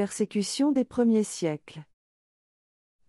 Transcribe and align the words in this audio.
persécutions 0.00 0.72
des 0.72 0.86
premiers 0.86 1.24
siècles. 1.24 1.84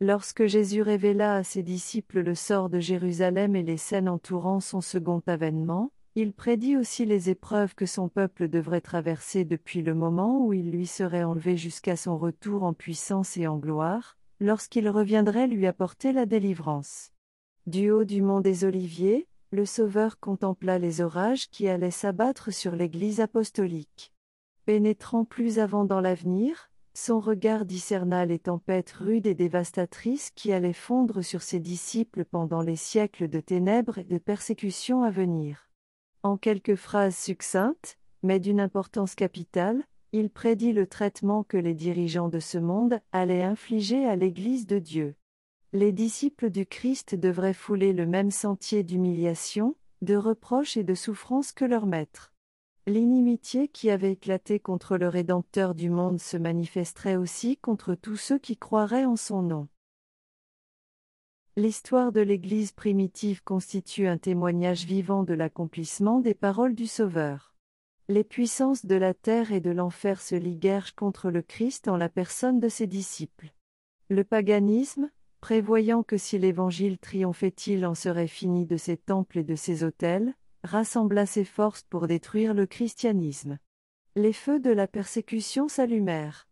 Lorsque 0.01 0.45
Jésus 0.45 0.81
révéla 0.81 1.35
à 1.35 1.43
ses 1.45 1.63
disciples 1.63 2.19
le 2.19 2.35
sort 2.35 2.69
de 2.69 2.81
Jérusalem 2.81 3.55
et 3.55 3.63
les 3.63 3.77
scènes 3.77 4.09
entourant 4.09 4.59
son 4.59 4.81
second 4.81 5.23
avènement, 5.25 5.93
il 6.15 6.33
prédit 6.33 6.75
aussi 6.75 7.05
les 7.05 7.29
épreuves 7.29 7.75
que 7.75 7.85
son 7.85 8.09
peuple 8.09 8.49
devrait 8.49 8.81
traverser 8.81 9.45
depuis 9.45 9.81
le 9.81 9.93
moment 9.93 10.45
où 10.45 10.51
il 10.51 10.69
lui 10.69 10.85
serait 10.85 11.23
enlevé 11.23 11.55
jusqu'à 11.55 11.95
son 11.95 12.17
retour 12.17 12.63
en 12.63 12.73
puissance 12.73 13.37
et 13.37 13.47
en 13.47 13.57
gloire, 13.57 14.17
lorsqu'il 14.41 14.89
reviendrait 14.89 15.47
lui 15.47 15.67
apporter 15.67 16.11
la 16.11 16.25
délivrance. 16.25 17.13
Du 17.67 17.89
haut 17.89 18.03
du 18.03 18.21
mont 18.21 18.41
des 18.41 18.65
Oliviers, 18.65 19.29
le 19.51 19.65
Sauveur 19.65 20.19
contempla 20.19 20.77
les 20.77 20.99
orages 20.99 21.49
qui 21.49 21.69
allaient 21.69 21.89
s'abattre 21.89 22.51
sur 22.51 22.75
l'Église 22.75 23.21
apostolique. 23.21 24.11
Pénétrant 24.65 25.23
plus 25.23 25.57
avant 25.57 25.85
dans 25.85 26.01
l'avenir, 26.01 26.70
son 26.93 27.19
regard 27.19 27.65
discerna 27.65 28.25
les 28.25 28.39
tempêtes 28.39 28.91
rudes 28.91 29.27
et 29.27 29.33
dévastatrices 29.33 30.31
qui 30.35 30.51
allaient 30.51 30.73
fondre 30.73 31.23
sur 31.23 31.41
ses 31.41 31.59
disciples 31.59 32.25
pendant 32.25 32.61
les 32.61 32.75
siècles 32.75 33.29
de 33.29 33.39
ténèbres 33.39 33.97
et 33.97 34.03
de 34.03 34.17
persécutions 34.17 35.03
à 35.03 35.09
venir. 35.09 35.69
En 36.23 36.37
quelques 36.37 36.75
phrases 36.75 37.15
succinctes, 37.15 37.97
mais 38.23 38.39
d'une 38.39 38.59
importance 38.59 39.15
capitale, 39.15 39.83
il 40.11 40.29
prédit 40.29 40.73
le 40.73 40.87
traitement 40.87 41.43
que 41.43 41.57
les 41.57 41.73
dirigeants 41.73 42.27
de 42.27 42.39
ce 42.39 42.57
monde 42.57 42.99
allaient 43.11 43.43
infliger 43.43 44.05
à 44.05 44.15
l'Église 44.15 44.67
de 44.67 44.77
Dieu. 44.77 45.15
Les 45.71 45.93
disciples 45.93 46.49
du 46.49 46.65
Christ 46.65 47.15
devraient 47.15 47.53
fouler 47.53 47.93
le 47.93 48.05
même 48.05 48.31
sentier 48.31 48.83
d'humiliation, 48.83 49.75
de 50.01 50.15
reproche 50.15 50.75
et 50.75 50.83
de 50.83 50.95
souffrance 50.95 51.53
que 51.53 51.63
leur 51.63 51.85
maître. 51.85 52.30
L'inimitié 52.87 53.67
qui 53.67 53.91
avait 53.91 54.13
éclaté 54.13 54.59
contre 54.59 54.97
le 54.97 55.07
Rédempteur 55.07 55.75
du 55.75 55.91
monde 55.91 56.19
se 56.19 56.35
manifesterait 56.35 57.15
aussi 57.15 57.57
contre 57.57 57.93
tous 57.93 58.15
ceux 58.15 58.39
qui 58.39 58.57
croiraient 58.57 59.05
en 59.05 59.15
son 59.15 59.43
nom. 59.43 59.67
L'histoire 61.55 62.11
de 62.11 62.21
l'Église 62.21 62.71
primitive 62.71 63.43
constitue 63.43 64.07
un 64.07 64.17
témoignage 64.17 64.85
vivant 64.85 65.23
de 65.23 65.35
l'accomplissement 65.35 66.21
des 66.21 66.33
paroles 66.33 66.73
du 66.73 66.87
Sauveur. 66.87 67.53
Les 68.07 68.23
puissances 68.23 68.85
de 68.85 68.95
la 68.95 69.13
terre 69.13 69.51
et 69.51 69.59
de 69.59 69.69
l'enfer 69.69 70.19
se 70.19 70.33
liguèrent 70.33 70.95
contre 70.95 71.29
le 71.29 71.43
Christ 71.43 71.87
en 71.87 71.97
la 71.97 72.09
personne 72.09 72.59
de 72.59 72.67
ses 72.67 72.87
disciples. 72.87 73.53
Le 74.09 74.23
paganisme, 74.23 75.11
prévoyant 75.39 76.01
que 76.01 76.17
si 76.17 76.39
l'Évangile 76.39 76.97
triomphait 76.97 77.49
il 77.67 77.85
en 77.85 77.93
serait 77.93 78.27
fini 78.27 78.65
de 78.65 78.77
ses 78.77 78.97
temples 78.97 79.37
et 79.37 79.43
de 79.43 79.55
ses 79.55 79.83
autels, 79.83 80.33
rassembla 80.63 81.25
ses 81.25 81.45
forces 81.45 81.83
pour 81.83 82.07
détruire 82.07 82.53
le 82.53 82.65
christianisme. 82.65 83.57
Les 84.15 84.33
feux 84.33 84.59
de 84.59 84.71
la 84.71 84.87
persécution 84.87 85.67
s'allumèrent. 85.67 86.47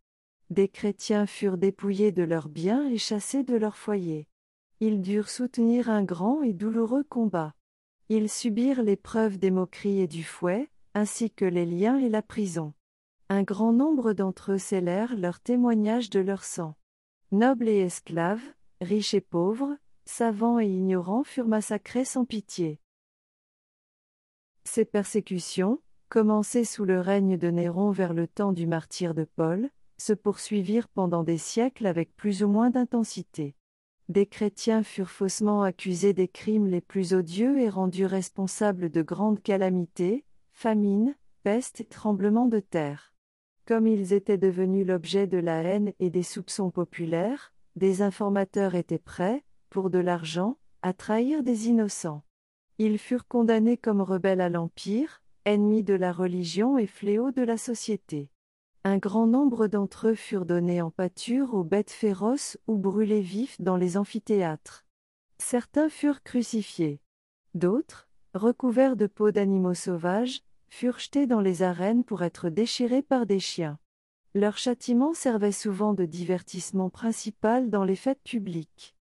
Des 0.50 0.68
chrétiens 0.68 1.26
furent 1.26 1.58
dépouillés 1.58 2.12
de 2.12 2.24
leurs 2.24 2.50
biens 2.50 2.88
et 2.90 2.98
chassés 2.98 3.44
de 3.44 3.56
leur 3.56 3.78
foyer. 3.78 4.28
Ils 4.80 5.02
durent 5.02 5.30
soutenir 5.30 5.90
un 5.90 6.04
grand 6.04 6.42
et 6.42 6.54
douloureux 6.54 7.04
combat. 7.04 7.54
Ils 8.08 8.30
subirent 8.30 8.82
l'épreuve 8.82 9.38
des 9.38 9.52
moqueries 9.52 10.00
et 10.00 10.08
du 10.08 10.24
fouet, 10.24 10.70
ainsi 10.96 11.30
que 11.30 11.46
les 11.46 11.66
liens 11.66 12.00
et 12.00 12.10
la 12.10 12.22
prison. 12.22 12.74
Un 13.30 13.44
grand 13.44 13.74
nombre 13.74 14.14
d'entre 14.14 14.54
eux 14.54 14.58
scellèrent 14.58 15.16
leur 15.16 15.40
témoignage 15.40 16.10
de 16.10 16.20
leur 16.20 16.44
sang. 16.44 16.76
Nobles 17.32 17.70
et 17.70 17.82
esclaves, 17.82 18.42
riches 18.82 19.14
et 19.14 19.22
pauvres, 19.22 19.78
savants 20.06 20.60
et 20.60 20.68
ignorants 20.68 21.24
furent 21.24 21.48
massacrés 21.48 22.06
sans 22.06 22.26
pitié. 22.26 22.80
Ces 24.72 24.86
persécutions, 24.86 25.80
commencées 26.10 26.64
sous 26.64 26.86
le 26.86 27.00
règne 27.00 27.38
de 27.38 27.50
Néron 27.50 27.90
vers 27.90 28.14
le 28.14 28.28
temps 28.28 28.54
du 28.54 28.68
martyr 28.68 29.16
de 29.16 29.24
Paul, 29.24 29.72
se 29.98 30.14
poursuivirent 30.14 30.90
pendant 30.90 31.24
des 31.24 31.40
siècles 31.40 31.88
avec 31.88 32.16
plus 32.16 32.44
ou 32.44 32.50
moins 32.50 32.70
d'intensité. 32.70 33.56
Des 34.10 34.28
chrétiens 34.28 34.84
furent 34.84 35.10
faussement 35.10 35.64
accusés 35.64 36.14
des 36.14 36.28
crimes 36.28 36.68
les 36.68 36.82
plus 36.82 37.16
odieux 37.16 37.60
et 37.60 37.68
rendus 37.68 38.06
responsables 38.06 38.92
de 38.92 39.02
grandes 39.02 39.42
calamités, 39.42 40.24
famines, 40.52 41.16
pestes 41.42 41.82
et 41.82 41.86
tremblements 41.86 42.46
de 42.46 42.60
terre. 42.60 43.12
Comme 43.66 43.88
ils 43.88 44.14
étaient 44.14 44.38
devenus 44.38 44.86
l'objet 44.86 45.26
de 45.26 45.40
la 45.40 45.64
haine 45.64 45.94
et 45.98 46.12
des 46.12 46.22
soupçons 46.22 46.70
populaires, 46.70 47.56
des 47.76 48.04
informateurs 48.04 48.76
étaient 48.76 49.00
prêts, 49.00 49.44
pour 49.72 49.90
de 49.90 49.98
l'argent, 49.98 50.60
à 50.84 50.94
trahir 50.94 51.42
des 51.42 51.70
innocents. 51.70 52.22
Ils 52.82 52.98
furent 52.98 53.28
condamnés 53.28 53.76
comme 53.76 54.00
rebelles 54.02 54.40
à 54.40 54.48
l'Empire, 54.48 55.22
ennemis 55.44 55.84
de 55.84 55.94
la 55.94 56.14
religion 56.14 56.78
et 56.78 56.88
fléaux 56.88 57.32
de 57.32 57.42
la 57.42 57.58
société. 57.58 58.32
Un 58.86 58.98
grand 58.98 59.28
nombre 59.28 59.68
d'entre 59.68 60.08
eux 60.08 60.16
furent 60.16 60.46
donnés 60.46 60.82
en 60.82 60.90
pâture 60.90 61.54
aux 61.54 61.66
bêtes 61.66 61.92
féroces 61.92 62.58
ou 62.68 62.78
brûlés 62.78 63.20
vifs 63.20 63.60
dans 63.60 63.76
les 63.76 63.98
amphithéâtres. 63.98 64.86
Certains 65.40 65.90
furent 65.90 66.24
crucifiés. 66.24 67.02
D'autres, 67.54 68.08
recouverts 68.34 68.96
de 68.96 69.08
peaux 69.08 69.32
d'animaux 69.32 69.74
sauvages, 69.74 70.42
furent 70.70 71.00
jetés 71.00 71.28
dans 71.28 71.42
les 71.42 71.64
arènes 71.64 72.06
pour 72.06 72.24
être 72.24 72.48
déchirés 72.48 73.02
par 73.02 73.26
des 73.26 73.42
chiens. 73.42 73.78
Leur 74.34 74.58
châtiment 74.58 75.14
servait 75.14 75.52
souvent 75.52 75.94
de 75.94 76.06
divertissement 76.06 76.90
principal 76.90 77.70
dans 77.70 77.84
les 77.84 77.98
fêtes 77.98 78.24
publiques. 78.24 78.96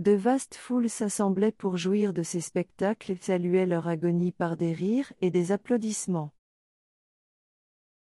De 0.00 0.12
vastes 0.12 0.54
foules 0.54 0.88
s'assemblaient 0.88 1.52
pour 1.52 1.76
jouir 1.76 2.14
de 2.14 2.22
ces 2.22 2.40
spectacles 2.40 3.12
et 3.12 3.18
saluaient 3.20 3.66
leur 3.66 3.86
agonie 3.86 4.32
par 4.32 4.56
des 4.56 4.72
rires 4.72 5.12
et 5.20 5.30
des 5.30 5.52
applaudissements. 5.52 6.32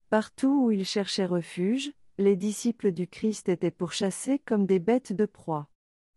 Partout 0.09 0.65
où 0.65 0.71
ils 0.71 0.87
cherchaient 0.87 1.27
refuge, 1.27 1.93
les 2.17 2.35
disciples 2.35 2.93
du 2.93 3.07
Christ 3.07 3.51
étaient 3.51 3.71
pourchassés 3.71 4.39
comme 4.39 4.65
des 4.65 4.79
bêtes 4.79 5.13
de 5.13 5.27
proie. 5.27 5.69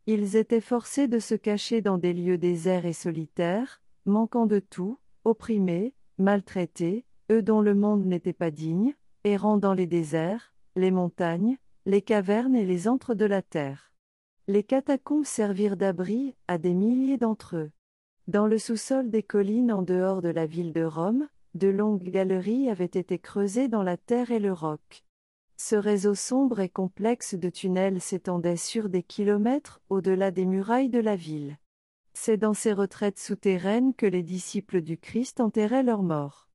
Ils 0.05 0.37
étaient 0.37 0.61
forcés 0.61 1.09
de 1.09 1.19
se 1.19 1.35
cacher 1.35 1.81
dans 1.81 1.97
des 1.97 2.13
lieux 2.13 2.37
déserts 2.37 2.85
et 2.85 2.93
solitaires, 2.93 3.81
manquant 4.05 4.45
de 4.45 4.59
tout, 4.59 4.97
opprimés, 5.25 5.93
maltraités, 6.17 7.03
eux 7.29 7.41
dont 7.41 7.59
le 7.59 7.75
monde 7.75 8.05
n'était 8.05 8.31
pas 8.31 8.49
digne, 8.49 8.95
errant 9.25 9.57
dans 9.57 9.73
les 9.73 9.87
déserts, 9.87 10.53
les 10.77 10.91
montagnes, 10.91 11.57
les 11.85 12.01
cavernes 12.01 12.55
et 12.55 12.65
les 12.65 12.87
antres 12.87 13.13
de 13.13 13.25
la 13.25 13.41
terre. 13.41 13.91
Les 14.47 14.61
catacombes 14.61 15.25
servirent 15.25 15.75
d'abri 15.75 16.35
à 16.47 16.59
des 16.59 16.75
milliers 16.75 17.17
d'entre 17.17 17.55
eux. 17.55 17.71
Dans 18.27 18.45
le 18.45 18.59
sous-sol 18.59 19.09
des 19.09 19.23
collines 19.23 19.71
en 19.71 19.81
dehors 19.81 20.21
de 20.21 20.29
la 20.29 20.45
ville 20.45 20.71
de 20.71 20.83
Rome, 20.83 21.27
de 21.55 21.67
longues 21.67 22.03
galeries 22.03 22.69
avaient 22.69 22.85
été 22.85 23.17
creusées 23.17 23.67
dans 23.67 23.81
la 23.81 23.97
terre 23.97 24.29
et 24.29 24.39
le 24.39 24.53
roc. 24.53 25.03
Ce 25.57 25.75
réseau 25.75 26.13
sombre 26.13 26.59
et 26.59 26.69
complexe 26.69 27.33
de 27.33 27.49
tunnels 27.49 27.99
s'étendait 28.01 28.55
sur 28.55 28.87
des 28.87 29.01
kilomètres 29.01 29.81
au-delà 29.89 30.29
des 30.29 30.45
murailles 30.45 30.89
de 30.89 30.99
la 30.99 31.15
ville. 31.15 31.57
C'est 32.13 32.37
dans 32.37 32.53
ces 32.53 32.73
retraites 32.73 33.19
souterraines 33.19 33.95
que 33.95 34.05
les 34.05 34.21
disciples 34.21 34.81
du 34.81 34.99
Christ 34.99 35.39
enterraient 35.39 35.81
leurs 35.81 36.03
morts. 36.03 36.49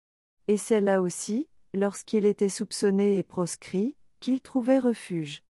Et 0.46 0.58
c'est 0.58 0.80
là 0.80 1.02
aussi, 1.02 1.48
lorsqu'il 1.74 2.24
était 2.24 2.48
soupçonné 2.48 3.18
et 3.18 3.24
proscrit, 3.24 3.96
qu'il 4.20 4.40
trouvait 4.40 4.78
refuge. 4.78 5.42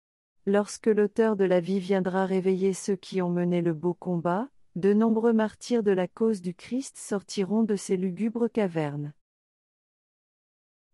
Lorsque 0.51 0.87
l'auteur 0.87 1.35
de 1.35 1.43
la 1.45 1.59
vie 1.59 1.77
viendra 1.77 2.25
réveiller 2.25 2.73
ceux 2.73 2.95
qui 2.95 3.21
ont 3.21 3.29
mené 3.29 3.61
le 3.61 3.71
beau 3.71 3.93
combat, 3.93 4.49
de 4.75 4.93
nombreux 4.93 5.31
martyrs 5.31 5.83
de 5.83 5.91
la 5.91 6.07
cause 6.07 6.41
du 6.41 6.55
Christ 6.55 6.97
sortiront 6.97 7.61
de 7.61 7.75
ces 7.75 7.97
lugubres 7.97 8.49
cavernes. 8.51 9.13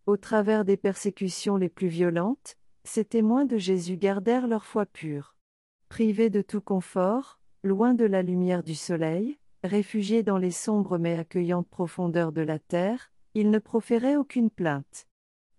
Au 0.07 0.17
travers 0.17 0.65
des 0.65 0.75
persécutions 0.75 1.55
les 1.55 1.69
plus 1.69 1.87
violentes, 1.87 2.57
ces 2.83 3.05
témoins 3.05 3.45
de 3.45 3.57
Jésus 3.57 3.95
gardèrent 3.95 4.49
leur 4.49 4.65
foi 4.65 4.85
pure. 4.85 5.37
Privés 5.87 6.29
de 6.29 6.41
tout 6.41 6.59
confort, 6.59 7.39
loin 7.63 7.93
de 7.93 8.03
la 8.03 8.23
lumière 8.23 8.61
du 8.61 8.75
soleil, 8.75 9.39
réfugiés 9.63 10.21
dans 10.21 10.37
les 10.37 10.51
sombres 10.51 10.97
mais 10.97 11.17
accueillantes 11.17 11.69
profondeurs 11.69 12.33
de 12.33 12.41
la 12.41 12.59
terre, 12.59 13.09
ils 13.35 13.51
ne 13.51 13.59
proféraient 13.59 14.17
aucune 14.17 14.49
plainte. 14.49 15.07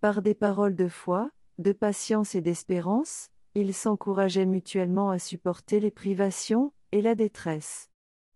Par 0.03 0.21
des 0.21 0.35
paroles 0.35 0.77
de 0.77 0.89
foi, 0.89 1.31
de 1.57 1.73
patience 1.73 2.35
et 2.35 2.43
d'espérance, 2.43 3.31
ils 3.57 3.73
s'encourageaient 3.73 4.45
mutuellement 4.45 5.09
à 5.09 5.19
supporter 5.19 5.81
les 5.81 5.91
privations 5.91 6.75
et 6.93 7.01
la 7.01 7.15
détresse. 7.15 7.89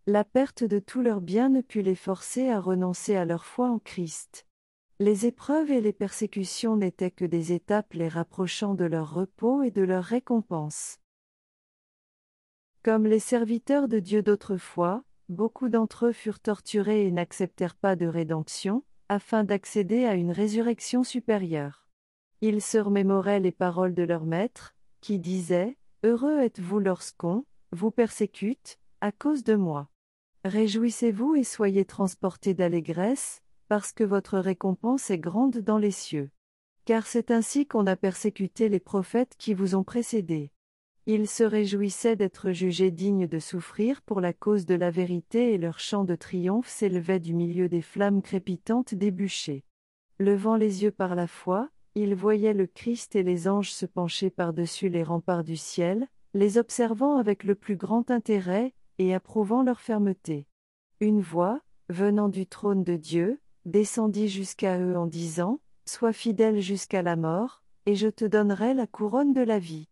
La 0.07 0.25
perte 0.25 0.65
de 0.65 0.79
tous 0.79 1.03
leurs 1.03 1.21
biens 1.21 1.51
ne 1.51 1.61
put 1.61 1.83
les 1.83 1.95
forcer 1.95 2.49
à 2.49 2.59
renoncer 2.59 3.17
à 3.17 3.27
leur 3.27 3.45
foi 3.45 3.69
en 3.69 3.79
Christ. 3.79 4.47
Les 4.99 5.27
épreuves 5.27 5.71
et 5.71 5.83
les 5.83 5.93
persécutions 5.93 6.75
n'étaient 6.77 7.11
que 7.11 7.27
des 7.27 7.53
étapes 7.53 7.93
les 7.93 8.09
rapprochant 8.09 8.73
de 8.73 8.87
leur 8.87 9.13
repos 9.13 9.63
et 9.63 9.71
de 9.71 9.83
leur 9.83 10.05
récompense. 10.05 10.99
Comme 12.83 13.07
les 13.07 13.19
serviteurs 13.19 13.89
de 13.89 13.99
Dieu 13.99 14.23
d'autrefois, 14.23 15.05
beaucoup 15.29 15.69
d'entre 15.69 16.07
eux 16.07 16.13
furent 16.13 16.41
torturés 16.41 17.07
et 17.07 17.11
n'acceptèrent 17.11 17.77
pas 17.77 17.95
de 17.95 18.07
rédemption, 18.07 18.85
afin 19.11 19.45
d'accéder 19.45 20.07
à 20.07 20.15
une 20.15 20.33
résurrection 20.33 21.05
supérieure. 21.05 21.87
Ils 22.41 22.63
se 22.63 22.79
remémoraient 22.79 23.41
les 23.41 23.53
paroles 23.53 23.95
de 23.95 24.03
leur 24.03 24.25
maître, 24.25 24.75
qui 25.01 25.19
disait 25.19 25.77
Heureux 26.03 26.39
êtes-vous 26.39 26.79
lorsqu'on 26.79 27.45
vous 27.73 27.91
persécute, 27.91 28.79
à 29.01 29.13
cause 29.13 29.45
de 29.45 29.55
moi. 29.55 29.89
Réjouissez-vous 30.45 31.35
et 31.35 31.45
soyez 31.45 31.85
transportés 31.85 32.55
d'allégresse, 32.55 33.43
parce 33.69 33.93
que 33.93 34.05
votre 34.05 34.39
récompense 34.39 35.11
est 35.11 35.19
grande 35.19 35.59
dans 35.59 35.79
les 35.79 35.91
cieux. 35.91 36.31
car 36.85 37.07
c'est 37.07 37.31
ainsi 37.31 37.67
qu'on 37.67 37.87
a 37.87 37.95
persécuté 37.95 38.69
les 38.69 38.81
prophètes 38.81 39.35
qui 39.39 39.55
vous 39.55 39.75
ont 39.77 39.85
précédés. 39.85 40.51
Ils 41.07 41.29
se 41.29 41.45
réjouissaient 41.45 42.17
d'être 42.17 42.53
jugés 42.53 42.91
dignes 42.91 43.27
de 43.27 43.39
souffrir 43.39 44.03
pour 44.03 44.21
la 44.21 44.33
cause 44.33 44.67
de 44.67 44.75
la 44.75 44.91
vérité 44.91 45.53
et 45.53 45.59
leur 45.59 45.79
chant 45.79 46.05
de 46.05 46.17
triomphe 46.17 46.69
s'élevait 46.69 47.21
du 47.21 47.33
milieu 47.35 47.69
des 47.69 47.83
flammes 47.83 48.23
crépitantes 48.23 48.95
des. 48.95 49.65
Levant 50.19 50.57
les 50.57 50.83
yeux 50.83 50.91
par 50.91 51.15
la 51.15 51.27
foi, 51.27 51.71
ils 51.95 52.15
voyaient 52.15 52.55
le 52.55 52.67
Christ 52.67 53.17
et 53.17 53.23
les 53.23 53.49
anges 53.49 53.73
se 53.73 53.87
pencher 53.87 54.31
par-dessus 54.31 54.89
les 54.89 55.03
remparts 55.03 55.45
du 55.45 55.57
ciel, 55.57 56.09
les 56.35 56.59
observant 56.59 57.17
avec 57.17 57.45
le 57.45 57.55
plus 57.55 57.77
grand 57.77 58.11
intérêt, 58.11 58.75
et 58.99 59.15
approuvant 59.15 59.63
leur 59.63 59.81
fermeté. 59.81 60.47
Une 61.01 61.21
voix, 61.21 61.61
venant 61.89 62.29
du 62.29 62.47
trône 62.47 62.85
de 62.85 62.97
Dieu, 62.97 63.41
descendit 63.65 64.29
jusqu'à 64.29 64.79
eux 64.79 64.97
en 64.97 65.07
disant, 65.07 65.61
Sois 65.87 66.13
fidèle 66.13 66.61
jusqu'à 66.61 67.03
la 67.03 67.17
mort, 67.17 67.63
et 67.87 67.97
je 67.97 68.09
te 68.09 68.25
donnerai 68.25 68.75
la 68.75 68.87
couronne 68.87 69.33
de 69.33 69.41
la 69.41 69.59
vie. 69.59 69.89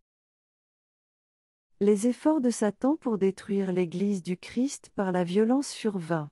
Les 1.81 2.07
efforts 2.07 2.39
de 2.39 2.49
Satan 2.49 2.97
pour 2.97 3.17
détruire 3.17 3.71
l'Église 3.71 4.21
du 4.21 4.37
Christ 4.37 4.91
par 4.95 5.11
la 5.11 5.23
violence 5.23 5.73
furent 5.73 5.97
vains. 5.97 6.29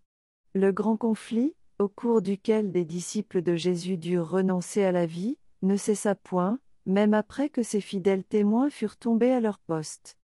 Le 0.54 0.72
grand 0.72 0.98
conflit, 0.98 1.56
au 1.80 1.88
cours 1.88 2.22
duquel 2.22 2.72
des 2.72 2.86
disciples 2.86 3.42
de 3.42 3.56
Jésus 3.56 3.98
durent 3.98 4.30
renoncer 4.30 4.84
à 4.84 4.92
la 4.92 5.06
vie, 5.06 5.38
ne 5.62 5.76
cessa 5.76 6.16
point, 6.16 6.60
même 6.86 7.14
après 7.14 7.50
que 7.50 7.64
ses 7.64 7.82
fidèles 7.82 8.24
témoins 8.24 8.70
furent 8.70 8.98
tombés 8.98 9.32
à 9.32 9.40
leur 9.40 9.60
poste. 9.60 10.18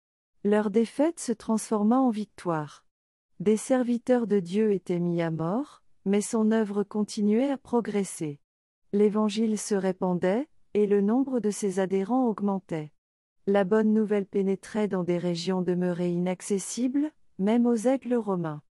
Leur 0.45 0.71
défaite 0.71 1.21
se 1.21 1.33
transforma 1.33 1.99
en 1.99 2.11
victoire. 2.11 2.85
Des 3.41 3.57
serviteurs 3.57 4.27
de 4.27 4.41
Dieu 4.41 4.73
étaient 4.73 4.99
mis 4.99 5.23
à 5.23 5.31
mort, 5.31 5.83
mais 6.05 6.21
son 6.21 6.51
œuvre 6.51 6.83
continuait 6.83 7.51
à 7.51 7.57
progresser. 7.57 8.41
L'Évangile 8.93 9.59
se 9.59 9.75
répandait, 9.75 10.49
et 10.75 10.87
le 10.87 11.01
nombre 11.01 11.41
de 11.41 11.51
ses 11.51 11.81
adhérents 11.81 12.27
augmentait. 12.27 12.93
La 13.47 13.65
bonne 13.65 13.93
nouvelle 13.93 14.27
pénétrait 14.27 14.89
dans 14.89 15.05
des 15.05 15.19
régions 15.19 15.63
demeurées 15.63 16.11
inaccessibles, 16.11 17.11
même 17.39 17.67
aux 17.67 17.75
aigles 17.75 18.15
romains. 18.15 18.63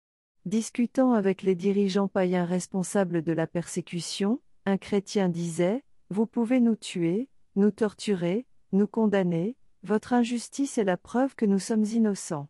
Discutant 0.44 1.12
avec 1.12 1.42
les 1.42 1.54
dirigeants 1.54 2.08
païens 2.08 2.44
responsables 2.44 3.22
de 3.22 3.32
la 3.32 3.46
persécution, 3.46 4.40
un 4.66 4.76
chrétien 4.76 5.28
disait, 5.28 5.82
Vous 6.10 6.26
pouvez 6.26 6.60
nous 6.60 6.76
tuer, 6.76 7.28
nous 7.54 7.70
torturer, 7.70 8.46
nous 8.72 8.86
condamner, 8.86 9.56
votre 9.82 10.12
injustice 10.12 10.78
est 10.78 10.84
la 10.84 10.96
preuve 10.96 11.34
que 11.34 11.44
nous 11.46 11.58
sommes 11.58 11.84
innocents. 11.84 12.48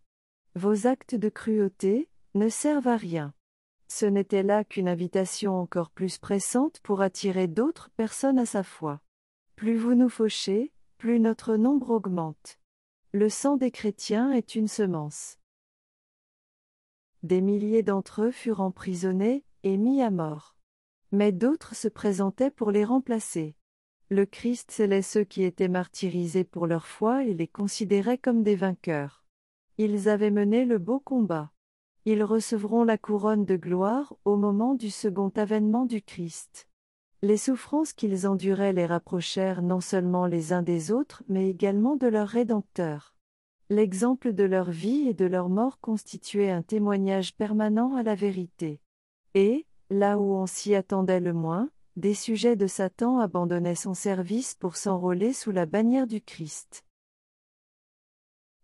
Vos 0.54 0.86
actes 0.86 1.14
de 1.14 1.28
cruauté 1.28 2.08
ne 2.34 2.48
servent 2.48 2.88
à 2.88 2.96
rien. 2.96 3.34
Ce 3.88 4.06
n'était 4.06 4.42
là 4.42 4.64
qu'une 4.64 4.88
invitation 4.88 5.58
encore 5.58 5.90
plus 5.90 6.18
pressante 6.18 6.80
pour 6.80 7.00
attirer 7.00 7.48
d'autres 7.48 7.90
personnes 7.96 8.38
à 8.38 8.46
sa 8.46 8.62
foi. 8.62 9.00
Plus 9.56 9.76
vous 9.76 9.94
nous 9.94 10.08
fauchez, 10.08 10.72
plus 10.98 11.18
notre 11.18 11.56
nombre 11.56 11.90
augmente. 11.90 12.58
Le 13.12 13.28
sang 13.28 13.56
des 13.56 13.70
chrétiens 13.70 14.32
est 14.32 14.54
une 14.54 14.68
semence. 14.68 15.38
Des 17.22 17.40
milliers 17.40 17.82
d'entre 17.82 18.22
eux 18.22 18.30
furent 18.30 18.60
emprisonnés 18.60 19.44
et 19.64 19.76
mis 19.76 20.02
à 20.02 20.10
mort. 20.10 20.57
Mais 21.12 21.32
d'autres 21.32 21.74
se 21.74 21.88
présentaient 21.88 22.50
pour 22.50 22.70
les 22.70 22.84
remplacer. 22.84 23.54
Le 24.10 24.26
Christ 24.26 24.70
scellait 24.70 25.02
ceux 25.02 25.24
qui 25.24 25.42
étaient 25.42 25.68
martyrisés 25.68 26.44
pour 26.44 26.66
leur 26.66 26.86
foi 26.86 27.24
et 27.24 27.34
les 27.34 27.48
considérait 27.48 28.18
comme 28.18 28.42
des 28.42 28.56
vainqueurs. 28.56 29.24
Ils 29.76 30.08
avaient 30.08 30.30
mené 30.30 30.64
le 30.64 30.78
beau 30.78 30.98
combat. 30.98 31.52
Ils 32.04 32.24
recevront 32.24 32.84
la 32.84 32.96
couronne 32.96 33.44
de 33.44 33.56
gloire 33.56 34.14
au 34.24 34.36
moment 34.36 34.74
du 34.74 34.90
second 34.90 35.28
avènement 35.36 35.84
du 35.84 36.00
Christ. 36.00 36.68
Les 37.20 37.36
souffrances 37.36 37.92
qu'ils 37.92 38.26
enduraient 38.26 38.72
les 38.72 38.86
rapprochèrent 38.86 39.60
non 39.60 39.80
seulement 39.80 40.26
les 40.26 40.52
uns 40.52 40.62
des 40.62 40.90
autres, 40.90 41.22
mais 41.28 41.50
également 41.50 41.96
de 41.96 42.06
leur 42.06 42.28
Rédempteur. 42.28 43.14
L'exemple 43.70 44.32
de 44.32 44.44
leur 44.44 44.70
vie 44.70 45.08
et 45.08 45.14
de 45.14 45.26
leur 45.26 45.50
mort 45.50 45.80
constituait 45.80 46.50
un 46.50 46.62
témoignage 46.62 47.34
permanent 47.34 47.94
à 47.94 48.02
la 48.02 48.14
vérité. 48.14 48.80
Et, 49.34 49.66
là 49.90 50.18
où 50.18 50.34
on 50.34 50.46
s'y 50.46 50.74
attendait 50.74 51.20
le 51.20 51.32
moins, 51.32 51.70
des 51.96 52.14
sujets 52.14 52.56
de 52.56 52.66
Satan 52.66 53.18
abandonnaient 53.18 53.74
son 53.74 53.94
service 53.94 54.54
pour 54.54 54.76
s'enrôler 54.76 55.32
sous 55.32 55.50
la 55.50 55.66
bannière 55.66 56.06
du 56.06 56.20
Christ. 56.20 56.84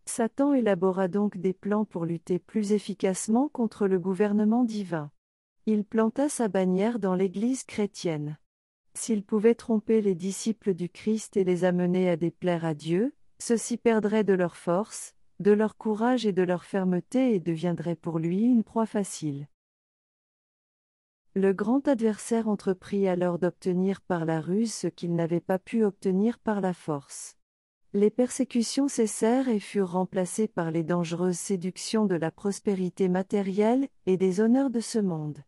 Satan 0.07 0.53
élabora 0.53 1.09
donc 1.09 1.39
des 1.39 1.55
plans 1.55 1.85
pour 1.85 2.05
lutter 2.05 2.39
plus 2.39 2.73
efficacement 2.73 3.49
contre 3.49 3.87
le 3.87 3.99
gouvernement 3.99 4.63
divin. 4.63 5.11
Il 5.67 5.85
planta 5.85 6.29
sa 6.29 6.49
bannière 6.49 6.99
dans 6.99 7.15
l'Église 7.15 7.65
chrétienne. 7.65 8.39
S'il 8.93 9.25
pouvait 9.25 9.55
tromper 9.55 10.03
les 10.03 10.15
disciples 10.15 10.75
du 10.75 10.89
Christ 10.89 11.37
et 11.37 11.45
les 11.45 11.65
amener 11.65 12.09
à 12.09 12.17
déplaire 12.17 12.65
à 12.65 12.75
Dieu, 12.75 13.15
ceux-ci 13.39 13.79
perdraient 13.79 14.25
de 14.25 14.35
leur 14.35 14.57
force, 14.57 15.15
de 15.41 15.51
leur 15.51 15.77
courage 15.77 16.27
et 16.27 16.33
de 16.33 16.43
leur 16.43 16.65
fermeté 16.65 17.35
et 17.35 17.41
deviendraient 17.41 17.97
pour 17.97 18.19
lui 18.19 18.43
une 18.43 18.63
proie 18.63 18.87
facile. 18.87 19.49
Le 21.37 21.53
grand 21.53 21.89
adversaire 21.89 22.47
entreprit 22.47 23.09
alors 23.09 23.41
d'obtenir 23.41 24.01
par 24.01 24.25
la 24.25 24.41
ruse 24.41 24.73
ce 24.73 24.87
qu'il 24.87 25.17
n'avait 25.17 25.41
pas 25.41 25.59
pu 25.59 25.83
obtenir 25.83 26.39
par 26.39 26.61
la 26.61 26.73
force. 26.73 27.37
Les 27.93 28.11
persécutions 28.11 28.87
cessèrent 28.87 29.49
et 29.49 29.59
furent 29.59 29.93
remplacées 29.93 30.47
par 30.47 30.71
les 30.71 30.85
dangereuses 30.85 31.39
séductions 31.39 32.07
de 32.07 32.15
la 32.15 32.31
prospérité 32.31 33.09
matérielle 33.09 33.89
et 34.07 34.17
des 34.17 34.41
honneurs 34.41 34.71
de 34.71 34.79
ce 34.79 35.01
monde. 35.01 35.43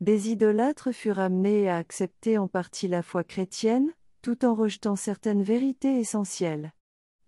Des 0.00 0.30
idolâtres 0.30 0.92
furent 0.92 1.18
amenés 1.18 1.68
à 1.68 1.78
accepter 1.78 2.38
en 2.38 2.46
partie 2.46 2.86
la 2.86 3.02
foi 3.02 3.24
chrétienne, 3.24 3.92
tout 4.22 4.44
en 4.44 4.54
rejetant 4.54 4.96
certaines 4.96 5.42
vérités 5.42 5.98
essentielles. 5.98 6.72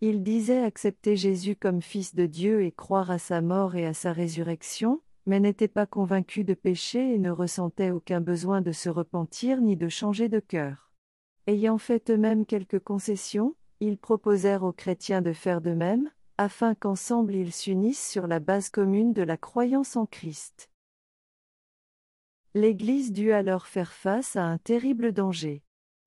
Ils 0.00 0.22
disaient 0.22 0.62
accepter 0.62 1.16
Jésus 1.16 1.56
comme 1.56 1.82
Fils 1.82 2.14
de 2.14 2.26
Dieu 2.26 2.62
et 2.62 2.70
croire 2.70 3.10
à 3.10 3.18
sa 3.18 3.40
mort 3.40 3.74
et 3.74 3.86
à 3.86 3.94
sa 3.94 4.12
résurrection, 4.12 5.00
mais 5.26 5.40
n'étaient 5.40 5.68
pas 5.68 5.86
convaincus 5.86 6.46
de 6.46 6.54
péché 6.54 7.14
et 7.14 7.18
ne 7.18 7.30
ressentaient 7.30 7.90
aucun 7.90 8.20
besoin 8.20 8.60
de 8.60 8.72
se 8.72 8.88
repentir 8.88 9.60
ni 9.60 9.76
de 9.76 9.88
changer 9.88 10.28
de 10.28 10.40
cœur. 10.40 10.92
Ayant 11.46 11.78
fait 11.78 12.10
eux-mêmes 12.10 12.46
quelques 12.46 12.80
concessions, 12.80 13.54
ils 13.80 13.98
proposèrent 13.98 14.62
aux 14.62 14.72
chrétiens 14.72 15.22
de 15.22 15.32
faire 15.32 15.60
de 15.60 15.72
même, 15.72 16.10
afin 16.38 16.74
qu'ensemble 16.74 17.34
ils 17.34 17.52
s'unissent 17.52 18.08
sur 18.08 18.26
la 18.26 18.40
base 18.40 18.70
commune 18.70 19.12
de 19.12 19.22
la 19.22 19.36
croyance 19.36 19.96
en 19.96 20.06
Christ. 20.06 20.70
L'Église 22.54 23.12
dut 23.12 23.32
alors 23.32 23.66
faire 23.66 23.92
face 23.92 24.36
à 24.36 24.44
un 24.44 24.58
terrible 24.58 25.12
danger. 25.12 25.62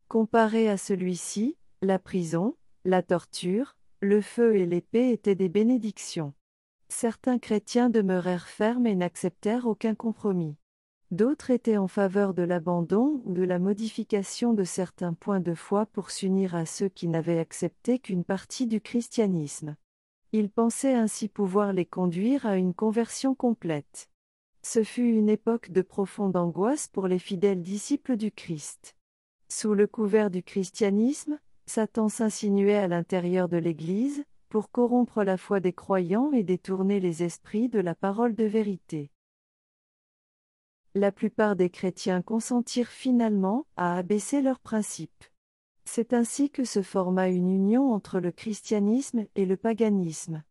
Comparé 0.08 0.68
à 0.68 0.78
celui-ci, 0.78 1.58
la 1.82 2.00
prison, 2.00 2.56
la 2.86 3.04
torture, 3.04 3.76
le 4.00 4.22
feu 4.22 4.56
et 4.56 4.66
l'épée 4.66 5.12
étaient 5.12 5.36
des 5.36 5.50
bénédictions. 5.50 6.34
Certains 6.90 7.40
chrétiens 7.40 7.90
demeurèrent 7.90 8.48
fermes 8.48 8.88
et 8.88 8.96
n'acceptèrent 8.96 9.68
aucun 9.68 9.96
compromis. 9.96 10.58
D'autres 11.12 11.50
étaient 11.50 11.78
en 11.78 11.88
faveur 11.88 12.34
de 12.34 12.44
l'abandon 12.44 13.22
ou 13.26 13.34
de 13.34 13.44
la 13.44 13.58
modification 13.58 14.54
de 14.54 14.64
certains 14.64 15.14
points 15.14 15.40
de 15.40 15.56
foi 15.56 15.86
pour 15.88 16.12
s'unir 16.12 16.54
à 16.54 16.66
ceux 16.66 16.90
qui 16.90 17.08
n'avaient 17.08 17.40
accepté 17.40 17.98
qu'une 17.98 18.24
partie 18.24 18.68
du 18.68 18.80
christianisme. 18.80 19.76
Ils 20.34 20.52
pensaient 20.52 20.94
ainsi 20.94 21.28
pouvoir 21.28 21.74
les 21.74 21.86
conduire 21.86 22.46
à 22.46 22.58
une 22.58 22.76
conversion 22.76 23.34
complète. 23.34 24.10
Ce 24.62 24.84
fut 24.84 25.10
une 25.10 25.30
époque 25.30 25.72
de 25.72 25.82
profonde 25.82 26.36
angoisse 26.36 26.88
pour 26.88 27.08
les 27.08 27.18
fidèles 27.18 27.62
disciples 27.62 28.18
du 28.18 28.32
Christ. 28.32 28.96
Sous 29.48 29.74
le 29.74 29.88
couvert 29.88 30.30
du 30.30 30.44
christianisme, 30.44 31.40
Satan 31.66 32.10
s'insinuait 32.10 32.78
à 32.78 32.88
l'intérieur 32.88 33.50
de 33.50 33.58
l'Église, 33.58 34.26
pour 34.50 34.72
corrompre 34.72 35.24
la 35.24 35.38
foi 35.38 35.60
des 35.60 35.74
croyants 35.74 36.32
et 36.34 36.44
détourner 36.44 37.00
les 37.00 37.24
esprits 37.24 37.70
de 37.70 37.80
la 37.80 37.96
parole 37.96 38.36
de 38.36 38.46
vérité 38.46 39.12
la 40.96 41.12
plupart 41.12 41.56
des 41.56 41.70
chrétiens 41.70 42.22
consentirent 42.22 42.90
finalement 42.90 43.66
à 43.76 43.98
abaisser 43.98 44.42
leurs 44.42 44.60
principes. 44.60 45.26
C'est 45.86 46.14
ainsi 46.14 46.50
que 46.50 46.64
se 46.64 46.82
forma 46.82 47.30
une 47.30 47.50
union 47.50 47.94
entre 47.94 48.20
le 48.20 48.32
christianisme 48.32 49.26
et 49.36 49.46
le 49.46 49.58
paganisme. 49.58 50.44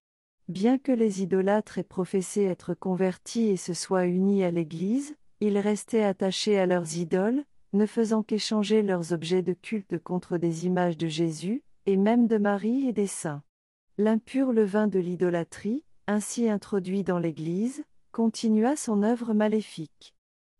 Bien 0.48 0.78
que 0.78 0.92
les 0.92 1.22
idolâtres 1.22 1.78
aient 1.78 1.84
professé 1.84 2.44
être 2.44 2.74
convertis 2.74 3.48
et 3.48 3.56
se 3.56 3.74
soient 3.74 4.06
unis 4.06 4.42
à 4.42 4.50
l'Église, 4.50 5.16
ils 5.40 5.58
restaient 5.58 6.02
attachés 6.02 6.58
à 6.58 6.66
leurs 6.66 6.96
idoles, 6.96 7.44
ne 7.74 7.86
faisant 7.86 8.22
qu'échanger 8.22 8.82
leurs 8.82 9.12
objets 9.12 9.42
de 9.42 9.52
culte 9.52 9.98
contre 9.98 10.38
des 10.38 10.66
images 10.66 10.96
de 10.96 11.06
Jésus, 11.06 11.62
et 11.86 11.96
même 11.96 12.26
de 12.26 12.38
Marie 12.38 12.88
et 12.88 12.92
des 12.92 13.06
saints. 13.06 13.42
L'impur 14.00 14.52
levain 14.52 14.86
de 14.86 15.00
l'idolâtrie, 15.00 15.82
ainsi 16.06 16.48
introduit 16.48 17.02
dans 17.02 17.18
l'Église, 17.18 17.82
continua 18.12 18.76
son 18.76 19.02
œuvre 19.02 19.34
maléfique. 19.34 20.14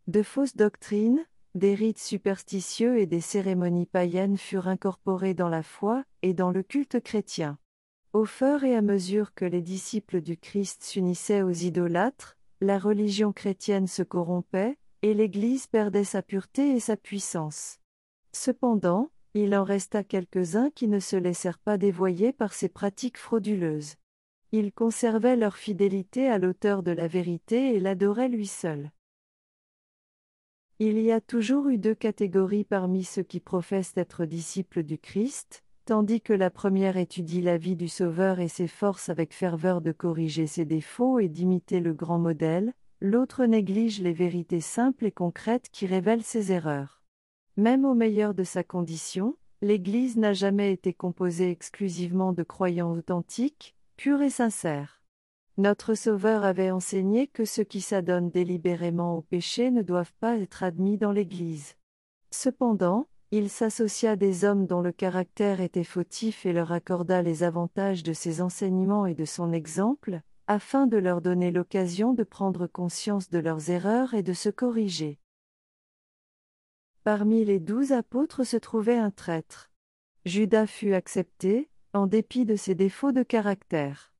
De 0.09 0.25
fausses 0.25 0.57
doctrines, 0.57 1.25
des 1.55 1.77
rites 1.77 2.01
superstitieux 2.01 2.99
et 2.99 3.07
des 3.07 3.21
cérémonies 3.21 3.87
païennes 3.87 4.37
furent 4.37 4.67
incorporés 4.67 5.35
dans 5.35 5.49
la 5.49 5.63
foi 5.63 6.03
et 6.23 6.35
dans 6.35 6.51
le 6.51 6.65
culte 6.65 6.99
chrétien. 6.99 7.59
Au 8.13 8.25
fur 8.25 8.65
et 8.65 8.75
à 8.75 8.83
mesure 8.83 9.33
que 9.35 9.45
les 9.45 9.63
disciples 9.63 10.21
du 10.21 10.37
Christ 10.37 10.83
s'unissaient 10.83 11.43
aux 11.43 11.53
idolâtres, 11.53 12.37
la 12.61 12.77
religion 12.81 13.33
chrétienne 13.33 13.87
se 13.87 14.03
corrompait, 14.03 14.77
et 15.03 15.15
l'Église 15.15 15.69
perdait 15.69 16.03
sa 16.03 16.23
pureté 16.23 16.75
et 16.75 16.81
sa 16.81 16.97
puissance. 16.97 17.79
Cependant, 18.33 19.11
Il 19.35 19.55
en 19.55 19.65
resta 19.65 20.03
quelques-uns 20.05 20.71
qui 20.71 20.89
ne 20.89 21.01
se 21.01 21.17
laissèrent 21.17 21.59
pas 21.59 21.77
dévoyer 21.77 22.33
par 22.33 22.53
ces 22.55 22.69
pratiques 22.69 23.19
frauduleuses. 23.19 23.97
Ils 24.53 24.73
conservaient 24.73 25.37
leur 25.37 25.57
fidélité 25.57 26.29
à 26.29 26.39
l'auteur 26.39 26.83
de 26.83 26.91
la 26.91 27.07
vérité 27.07 27.75
et 27.75 27.81
l'adoraient 27.81 28.31
lui 28.31 28.47
seul. 28.47 28.91
Il 30.79 30.99
y 31.01 31.13
a 31.13 31.21
toujours 31.21 31.69
eu 31.69 31.77
deux 31.77 31.95
catégories 31.95 32.65
parmi 32.65 33.05
ceux 33.05 33.25
qui 33.25 33.41
professent 33.41 33.97
être 33.97 34.25
disciples 34.25 34.85
du 34.85 34.97
Christ, 34.97 35.65
tandis 35.85 36.21
que 36.21 36.33
la 36.33 36.51
première 36.51 36.97
étudie 36.97 37.43
la 37.43 37.59
vie 37.59 37.77
du 37.77 37.89
Sauveur 37.89 38.41
et 38.41 38.49
s'efforce 38.49 39.09
avec 39.09 39.35
ferveur 39.35 39.81
de 39.81 39.93
corriger 39.93 40.47
ses 40.47 40.65
défauts 40.65 41.19
et 41.19 41.29
d'imiter 41.29 41.81
le 41.81 41.95
grand 41.95 42.19
modèle, 42.19 42.73
l'autre 43.01 43.45
néglige 43.45 44.01
les 44.01 44.13
vérités 44.13 44.61
simples 44.61 45.07
et 45.07 45.13
concrètes 45.13 45.69
qui 45.73 45.87
révèlent 45.87 46.23
ses 46.23 46.53
erreurs. 46.53 46.98
Même 47.59 47.85
au 47.85 47.95
meilleur 47.95 48.35
de 48.35 48.45
sa 48.45 48.63
condition, 48.63 49.35
l'Église 49.63 50.17
n'a 50.17 50.33
jamais 50.33 50.73
été 50.73 50.95
composée 50.95 51.51
exclusivement 51.51 52.33
de 52.33 52.45
croyants 52.45 52.93
authentiques, 52.93 53.75
purs 53.97 54.23
et 54.23 54.31
sincères. 54.31 55.03
Notre 55.57 55.95
Sauveur 55.95 56.45
avait 56.45 56.71
enseigné 56.71 57.27
que 57.27 57.45
ceux 57.45 57.65
qui 57.65 57.81
s'adonnent 57.81 58.31
délibérément 58.31 59.17
au 59.17 59.23
péché 59.23 59.73
ne 59.73 59.83
doivent 59.83 60.13
pas 60.21 60.37
être 60.37 60.63
admis 60.63 60.99
dans 60.99 61.11
l'Église. 61.11 61.75
Cependant, 62.31 63.09
il 63.33 63.51
s'associa 63.51 64.15
des 64.15 64.45
hommes 64.45 64.69
dont 64.69 64.81
le 64.81 64.93
caractère 64.93 65.61
était 65.61 65.83
fautif 65.83 66.47
et 66.47 66.53
leur 66.53 66.71
accorda 66.71 67.23
les 67.23 67.43
avantages 67.43 68.05
de 68.05 68.13
ses 68.13 68.41
enseignements 68.41 69.05
et 69.05 69.15
de 69.15 69.25
son 69.25 69.53
exemple, 69.53 70.21
afin 70.47 70.87
de 70.87 70.97
leur 70.97 71.21
donner 71.21 71.51
l'occasion 71.51 72.13
de 72.13 72.23
prendre 72.23 72.69
conscience 72.69 73.31
de 73.31 73.41
leurs 73.41 73.69
erreurs 73.69 74.15
et 74.15 74.23
de 74.23 74.33
se 74.33 74.49
corriger. 74.49 75.19
Parmi 77.09 77.43
les 77.43 77.59
douze 77.59 77.93
apôtres 77.93 78.45
se 78.45 78.59
trouvait 78.59 78.99
un 78.99 79.11
traître. 79.11 79.71
Judas 80.27 80.67
fut 80.67 80.93
accepté, 80.93 81.71
en 81.95 82.07
dépit 82.07 82.45
de 82.45 82.55
ses 82.55 82.75
défauts 82.75 83.13
de 83.13 83.23
caractère. 83.23 84.13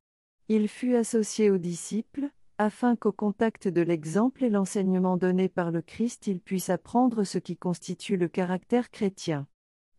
Il 0.47 0.67
fut 0.67 0.95
associé 0.95 1.51
aux 1.51 1.59
disciples, 1.59 2.31
afin 2.57 2.95
qu'au 2.95 3.11
contact 3.11 3.67
de 3.67 3.81
l'exemple 3.81 4.43
et 4.43 4.49
l'enseignement 4.49 5.17
donné 5.17 5.49
par 5.49 5.69
le 5.69 5.83
Christ 5.83 6.25
il 6.25 6.39
puisse 6.39 6.71
apprendre 6.71 7.25
ce 7.25 7.37
qui 7.37 7.55
constitue 7.55 8.17
le 8.17 8.27
caractère 8.27 8.89
chrétien. 8.89 9.45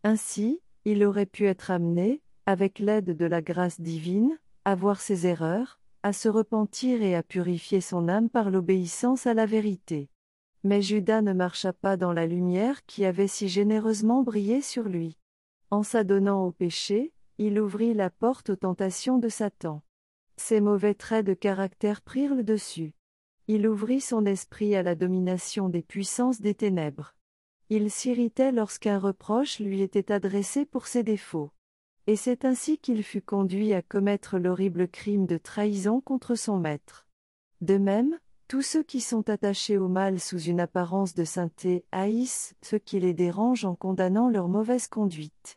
Ainsi, 0.02 0.60
il 0.84 1.04
aurait 1.04 1.26
pu 1.26 1.46
être 1.46 1.70
amené, 1.70 2.22
avec 2.44 2.80
l'aide 2.80 3.16
de 3.16 3.24
la 3.24 3.40
grâce 3.40 3.80
divine, 3.80 4.36
à 4.64 4.74
voir 4.74 5.00
ses 5.00 5.28
erreurs, 5.28 5.78
à 6.02 6.12
se 6.12 6.28
repentir 6.28 7.02
et 7.02 7.14
à 7.14 7.22
purifier 7.22 7.80
son 7.80 8.08
âme 8.08 8.28
par 8.28 8.50
l'obéissance 8.50 9.28
à 9.28 9.34
la 9.34 9.46
vérité. 9.46 10.10
Mais 10.62 10.82
Judas 10.82 11.22
ne 11.22 11.32
marcha 11.32 11.72
pas 11.72 11.96
dans 11.96 12.12
la 12.12 12.26
lumière 12.26 12.84
qui 12.86 13.04
avait 13.04 13.28
si 13.28 13.48
généreusement 13.48 14.22
brillé 14.22 14.60
sur 14.60 14.84
lui. 14.84 15.16
En 15.70 15.82
s'adonnant 15.82 16.44
au 16.44 16.52
péché, 16.52 17.12
il 17.38 17.58
ouvrit 17.58 17.94
la 17.94 18.10
porte 18.10 18.50
aux 18.50 18.56
tentations 18.56 19.18
de 19.18 19.28
Satan. 19.28 19.82
Ses 20.36 20.60
mauvais 20.60 20.94
traits 20.94 21.24
de 21.24 21.34
caractère 21.34 22.02
prirent 22.02 22.34
le 22.34 22.44
dessus. 22.44 22.92
Il 23.46 23.66
ouvrit 23.66 24.00
son 24.00 24.26
esprit 24.26 24.74
à 24.76 24.82
la 24.82 24.94
domination 24.94 25.68
des 25.68 25.82
puissances 25.82 26.40
des 26.40 26.54
ténèbres. 26.54 27.14
Il 27.70 27.90
s'irritait 27.90 28.52
lorsqu'un 28.52 28.98
reproche 28.98 29.60
lui 29.60 29.80
était 29.80 30.12
adressé 30.12 30.66
pour 30.66 30.86
ses 30.86 31.02
défauts. 31.02 31.50
Et 32.06 32.16
c'est 32.16 32.44
ainsi 32.44 32.78
qu'il 32.78 33.02
fut 33.02 33.22
conduit 33.22 33.72
à 33.72 33.82
commettre 33.82 34.38
l'horrible 34.38 34.88
crime 34.88 35.26
de 35.26 35.38
trahison 35.38 36.00
contre 36.00 36.34
son 36.34 36.58
maître. 36.58 37.06
De 37.60 37.78
même, 37.78 38.18
tous 38.50 38.62
ceux 38.62 38.82
qui 38.82 39.00
sont 39.00 39.30
attachés 39.30 39.78
au 39.78 39.86
mal 39.86 40.18
sous 40.18 40.40
une 40.40 40.58
apparence 40.58 41.14
de 41.14 41.22
sainteté 41.22 41.84
haïssent 41.92 42.56
ceux 42.62 42.80
qui 42.80 42.98
les 42.98 43.14
dérangent 43.14 43.64
en 43.64 43.76
condamnant 43.76 44.28
leur 44.28 44.48
mauvaise 44.48 44.88
conduite. 44.88 45.56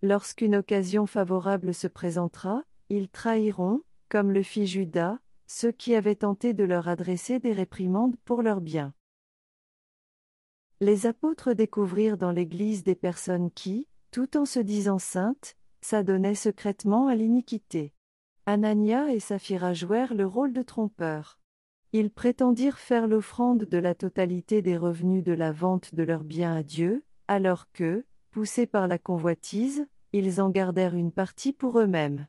Lorsqu'une 0.00 0.56
occasion 0.56 1.04
favorable 1.04 1.74
se 1.74 1.86
présentera, 1.86 2.62
ils 2.88 3.10
trahiront, 3.10 3.82
comme 4.08 4.32
le 4.32 4.42
fit 4.42 4.66
Judas, 4.66 5.18
ceux 5.46 5.70
qui 5.70 5.94
avaient 5.94 6.14
tenté 6.14 6.54
de 6.54 6.64
leur 6.64 6.88
adresser 6.88 7.40
des 7.40 7.52
réprimandes 7.52 8.16
pour 8.24 8.40
leur 8.40 8.62
bien. 8.62 8.94
Les 10.80 11.04
apôtres 11.04 11.52
découvrirent 11.52 12.16
dans 12.16 12.32
l'Église 12.32 12.84
des 12.84 12.94
personnes 12.94 13.50
qui, 13.50 13.86
tout 14.12 14.38
en 14.38 14.46
se 14.46 14.60
disant 14.60 14.98
saintes, 14.98 15.58
s'adonnaient 15.82 16.34
secrètement 16.34 17.06
à 17.06 17.14
l'iniquité. 17.14 17.92
Anania 18.46 19.12
et 19.12 19.20
Saphira 19.20 19.74
jouèrent 19.74 20.14
le 20.14 20.26
rôle 20.26 20.54
de 20.54 20.62
trompeurs. 20.62 21.39
Ils 21.92 22.10
prétendirent 22.10 22.78
faire 22.78 23.08
l'offrande 23.08 23.64
de 23.64 23.78
la 23.78 23.96
totalité 23.96 24.62
des 24.62 24.76
revenus 24.76 25.24
de 25.24 25.32
la 25.32 25.50
vente 25.50 25.94
de 25.94 26.04
leurs 26.04 26.22
biens 26.22 26.54
à 26.54 26.62
Dieu, 26.62 27.04
alors 27.26 27.66
que, 27.72 28.04
poussés 28.30 28.66
par 28.66 28.86
la 28.86 28.98
convoitise, 28.98 29.86
ils 30.12 30.40
en 30.40 30.50
gardèrent 30.50 30.94
une 30.94 31.10
partie 31.10 31.52
pour 31.52 31.80
eux-mêmes. 31.80 32.26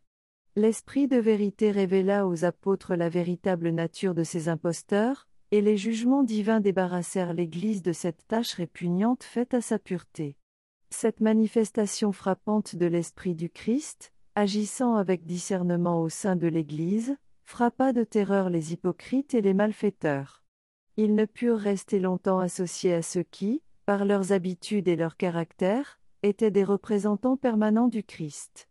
L'Esprit 0.56 1.08
de 1.08 1.18
vérité 1.18 1.70
révéla 1.70 2.27
aux 2.27 2.44
apôtres 2.44 2.96
la 2.96 3.08
véritable 3.08 3.70
nature 3.70 4.15
de 4.15 4.24
ces 4.24 4.50
imposteurs, 4.50 5.27
et 5.51 5.62
les 5.62 5.77
jugements 5.77 6.24
divins 6.24 6.60
débarrassèrent 6.60 7.34
l'Église 7.34 7.84
de 7.84 7.94
cette 7.94 8.27
tâche 8.27 8.53
répugnante 8.53 9.24
faite 9.24 9.53
à 9.53 9.62
sa 9.62 9.77
pureté. 9.77 10.38
Cette 10.89 11.20
manifestation 11.20 12.12
frappante 12.12 12.75
de 12.75 12.86
l'Esprit 12.86 13.36
du 13.36 13.50
Christ, 13.50 14.12
agissant 14.36 14.96
avec 14.96 15.25
discernement 15.25 16.01
au 16.01 16.10
sein 16.10 16.36
de 16.36 16.48
l'Église, 16.48 17.15
frappa 17.51 17.91
de 17.91 18.05
terreur 18.05 18.50
les 18.50 18.72
hypocrites 18.72 19.34
et 19.34 19.41
les 19.41 19.53
malfaiteurs. 19.53 20.41
Ils 20.96 21.15
ne 21.15 21.25
purent 21.25 21.60
rester 21.60 22.00
longtemps 22.00 22.39
associés 22.39 22.93
à 22.93 23.01
ceux 23.01 23.24
qui, 23.24 23.62
par 23.86 24.05
leurs 24.05 24.31
habitudes 24.31 24.88
et 24.88 24.96
leur 24.96 25.17
caractère, 25.17 26.00
étaient 26.24 26.50
des 26.50 26.63
représentants 26.63 27.36
permanents 27.36 27.89
du 27.89 28.03
Christ. 28.03 28.70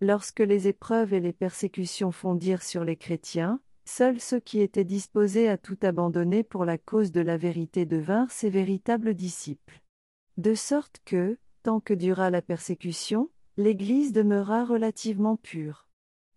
Lorsque 0.00 0.38
les 0.38 0.68
épreuves 0.68 1.12
et 1.12 1.18
les 1.18 1.32
persécutions 1.32 2.12
fondirent 2.12 2.62
sur 2.62 2.84
les 2.84 2.94
chrétiens, 2.94 3.60
seuls 3.84 4.20
ceux 4.20 4.38
qui 4.38 4.60
étaient 4.60 4.84
disposés 4.84 5.48
à 5.48 5.58
tout 5.58 5.78
abandonner 5.82 6.44
pour 6.44 6.64
la 6.64 6.78
cause 6.78 7.10
de 7.10 7.20
la 7.20 7.36
vérité 7.36 7.84
devinrent 7.84 8.30
ses 8.30 8.48
véritables 8.48 9.14
disciples. 9.14 9.82
De 10.36 10.54
sorte 10.54 11.02
que, 11.04 11.36
tant 11.64 11.80
que 11.80 11.94
dura 11.94 12.30
la 12.30 12.42
persécution, 12.42 13.28
l'Église 13.56 14.12
demeura 14.12 14.64
relativement 14.64 15.36
pure. 15.36 15.88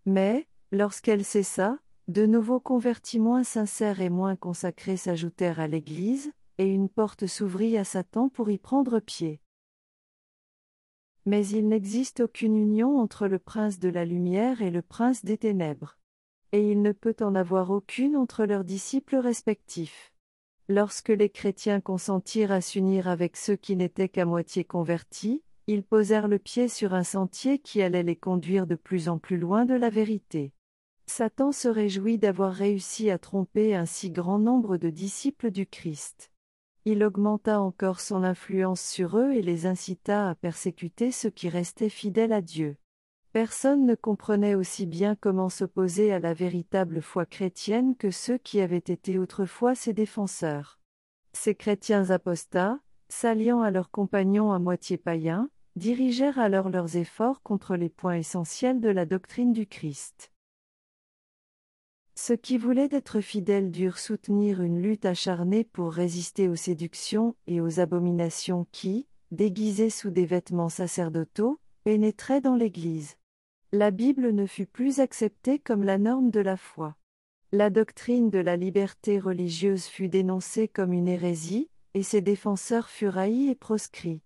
Mais, 0.06 0.48
lorsqu'elle 0.72 1.24
cessa, 1.24 1.78
de 2.08 2.26
nouveaux 2.26 2.60
convertis 2.60 3.18
moins 3.18 3.44
sincères 3.44 4.00
et 4.00 4.10
moins 4.10 4.36
consacrés 4.36 4.98
s'ajoutèrent 4.98 5.60
à 5.60 5.68
l'Église, 5.68 6.32
et 6.58 6.66
une 6.66 6.88
porte 6.88 7.26
s'ouvrit 7.26 7.76
à 7.78 7.84
Satan 7.84 8.28
pour 8.28 8.50
y 8.50 8.58
prendre 8.58 9.00
pied. 9.00 9.40
Mais 11.26 11.46
il 11.46 11.68
n'existe 11.68 12.20
aucune 12.20 12.56
union 12.56 12.98
entre 12.98 13.26
le 13.26 13.38
prince 13.38 13.78
de 13.78 13.88
la 13.88 14.04
lumière 14.04 14.60
et 14.60 14.70
le 14.70 14.82
prince 14.82 15.24
des 15.24 15.38
ténèbres. 15.38 15.98
Et 16.52 16.70
il 16.70 16.82
ne 16.82 16.92
peut 16.92 17.16
en 17.20 17.34
avoir 17.34 17.70
aucune 17.70 18.16
entre 18.16 18.44
leurs 18.44 18.64
disciples 18.64 19.16
respectifs. 19.16 20.12
Lorsque 20.68 21.08
les 21.08 21.30
chrétiens 21.30 21.80
consentirent 21.80 22.52
à 22.52 22.60
s'unir 22.60 23.08
avec 23.08 23.36
ceux 23.36 23.56
qui 23.56 23.76
n'étaient 23.76 24.08
qu'à 24.08 24.24
moitié 24.24 24.64
convertis, 24.64 25.42
ils 25.66 25.82
posèrent 25.82 26.28
le 26.28 26.38
pied 26.38 26.68
sur 26.68 26.94
un 26.94 27.04
sentier 27.04 27.58
qui 27.58 27.82
allait 27.82 28.02
les 28.02 28.16
conduire 28.16 28.66
de 28.66 28.74
plus 28.74 29.08
en 29.08 29.18
plus 29.18 29.38
loin 29.38 29.64
de 29.64 29.74
la 29.74 29.88
vérité. 29.90 30.53
Satan 31.06 31.52
se 31.52 31.68
réjouit 31.68 32.18
d'avoir 32.18 32.52
réussi 32.52 33.10
à 33.10 33.18
tromper 33.18 33.74
un 33.74 33.86
si 33.86 34.10
grand 34.10 34.38
nombre 34.38 34.78
de 34.78 34.90
disciples 34.90 35.50
du 35.50 35.66
Christ. 35.66 36.30
Il 36.86 37.04
augmenta 37.04 37.60
encore 37.60 38.00
son 38.00 38.24
influence 38.24 38.82
sur 38.82 39.18
eux 39.18 39.32
et 39.32 39.42
les 39.42 39.66
incita 39.66 40.28
à 40.28 40.34
persécuter 40.34 41.10
ceux 41.10 41.30
qui 41.30 41.48
restaient 41.48 41.88
fidèles 41.88 42.32
à 42.32 42.40
Dieu. 42.40 42.76
Personne 43.32 43.84
ne 43.84 43.94
comprenait 43.94 44.54
aussi 44.54 44.86
bien 44.86 45.16
comment 45.16 45.48
s'opposer 45.48 46.12
à 46.12 46.20
la 46.20 46.34
véritable 46.34 47.02
foi 47.02 47.26
chrétienne 47.26 47.96
que 47.96 48.10
ceux 48.10 48.38
qui 48.38 48.60
avaient 48.60 48.76
été 48.76 49.18
autrefois 49.18 49.74
ses 49.74 49.92
défenseurs. 49.92 50.78
Ces 51.32 51.54
chrétiens 51.54 52.10
apostats, 52.10 52.78
s'alliant 53.08 53.60
à 53.60 53.70
leurs 53.70 53.90
compagnons 53.90 54.52
à 54.52 54.58
moitié 54.58 54.98
païens, 54.98 55.48
dirigèrent 55.74 56.38
alors 56.38 56.70
leurs 56.70 56.96
efforts 56.96 57.42
contre 57.42 57.76
les 57.76 57.88
points 57.88 58.16
essentiels 58.16 58.80
de 58.80 58.88
la 58.88 59.04
doctrine 59.04 59.52
du 59.52 59.66
Christ. 59.66 60.33
Ceux 62.16 62.36
qui 62.36 62.58
voulaient 62.58 62.88
être 62.92 63.20
fidèles 63.20 63.72
durent 63.72 63.98
soutenir 63.98 64.62
une 64.62 64.80
lutte 64.80 65.04
acharnée 65.04 65.64
pour 65.64 65.92
résister 65.92 66.48
aux 66.48 66.56
séductions 66.56 67.34
et 67.48 67.60
aux 67.60 67.80
abominations 67.80 68.66
qui, 68.70 69.08
déguisées 69.32 69.90
sous 69.90 70.10
des 70.10 70.24
vêtements 70.24 70.68
sacerdotaux, 70.68 71.58
pénétraient 71.82 72.40
dans 72.40 72.54
l'Église. 72.54 73.16
La 73.72 73.90
Bible 73.90 74.30
ne 74.30 74.46
fut 74.46 74.66
plus 74.66 75.00
acceptée 75.00 75.58
comme 75.58 75.82
la 75.82 75.98
norme 75.98 76.30
de 76.30 76.38
la 76.38 76.56
foi. 76.56 76.96
La 77.50 77.70
doctrine 77.70 78.30
de 78.30 78.38
la 78.38 78.56
liberté 78.56 79.18
religieuse 79.18 79.86
fut 79.86 80.08
dénoncée 80.08 80.68
comme 80.68 80.92
une 80.92 81.08
hérésie, 81.08 81.68
et 81.94 82.04
ses 82.04 82.20
défenseurs 82.20 82.88
furent 82.88 83.18
haïs 83.18 83.48
et 83.48 83.54
proscrits. 83.56 84.22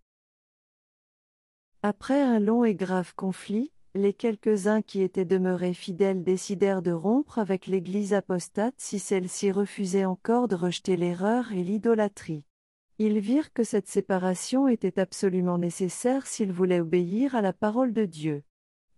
Après 1.83 2.21
un 2.21 2.38
long 2.38 2.64
et 2.64 2.75
grave 2.75 3.14
conflit, 3.14 3.73
les 3.95 4.12
quelques-uns 4.12 4.83
qui 4.83 5.02
étaient 5.02 5.25
demeurés 5.25 5.75
fidèles 5.75 6.23
décidèrent 6.23 6.83
de 6.83 6.92
rompre 6.92 7.38
avec 7.38 7.66
l'Église 7.66 8.14
apostate 8.14 8.75
si 8.78 8.99
celle-ci 8.99 9.50
refusait 9.50 10.04
encore 10.04 10.49
de 10.49 10.57
rejeter 10.57 10.97
l'erreur 10.97 11.52
et 11.52 11.64
l'idolâtrie. 11.64 12.45
Ils 12.99 13.18
virent 13.18 13.52
que 13.52 13.64
cette 13.64 13.88
séparation 13.88 14.68
était 14.68 14.99
absolument 14.99 15.57
nécessaire 15.57 16.26
s'ils 16.26 16.52
voulaient 16.52 16.80
obéir 16.80 17.35
à 17.35 17.42
la 17.42 17.52
parole 17.52 17.92
de 17.92 18.04
Dieu. 18.04 18.42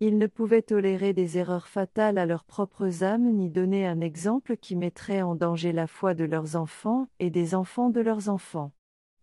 Ils 0.00 0.16
ne 0.16 0.26
pouvaient 0.26 0.62
tolérer 0.62 1.12
des 1.12 1.36
erreurs 1.36 1.68
fatales 1.68 2.16
à 2.16 2.24
leurs 2.24 2.44
propres 2.44 3.04
âmes 3.04 3.30
ni 3.34 3.50
donner 3.50 3.86
un 3.86 4.00
exemple 4.00 4.56
qui 4.56 4.74
mettrait 4.74 5.20
en 5.20 5.34
danger 5.34 5.72
la 5.72 5.86
foi 5.86 6.14
de 6.14 6.24
leurs 6.24 6.56
enfants 6.56 7.08
et 7.18 7.28
des 7.28 7.54
enfants 7.54 7.90
de 7.90 8.00
leurs 8.00 8.30
enfants. 8.30 8.72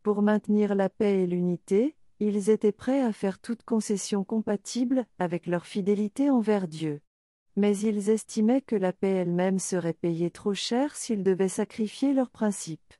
Pour 0.03 0.21
maintenir 0.21 0.75
la 0.75 0.89
paix 0.89 1.23
et 1.23 1.27
l'unité, 1.27 1.95
ils 2.19 2.49
étaient 2.49 2.71
prêts 2.71 3.01
à 3.01 3.13
faire 3.13 3.39
toute 3.39 3.63
concession 3.63 4.23
compatible 4.23 5.05
avec 5.19 5.45
leur 5.45 5.65
fidélité 5.65 6.29
envers 6.29 6.67
Dieu. 6.67 7.01
Mais 7.55 7.77
ils 7.77 8.09
estimaient 8.09 8.61
que 8.61 8.75
la 8.75 8.93
paix 8.93 9.09
elle-même 9.09 9.59
serait 9.59 9.93
payée 9.93 10.31
trop 10.31 10.53
cher 10.53 10.95
s'ils 10.95 11.23
devaient 11.23 11.47
sacrifier 11.47 12.13
leurs 12.13 12.29
principes. 12.29 12.93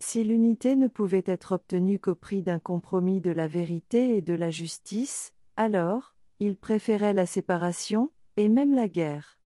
Si 0.00 0.24
l'unité 0.24 0.74
ne 0.74 0.88
pouvait 0.88 1.22
être 1.26 1.52
obtenue 1.52 2.00
qu'au 2.00 2.16
prix 2.16 2.42
d'un 2.42 2.58
compromis 2.58 3.20
de 3.20 3.30
la 3.30 3.46
vérité 3.46 4.16
et 4.16 4.20
de 4.20 4.34
la 4.34 4.50
justice, 4.50 5.32
alors, 5.56 6.16
il 6.40 6.56
préférait 6.56 7.14
la 7.14 7.26
séparation, 7.26 8.10
et 8.36 8.48
même 8.48 8.74
la 8.74 8.88
guerre. 8.88 9.38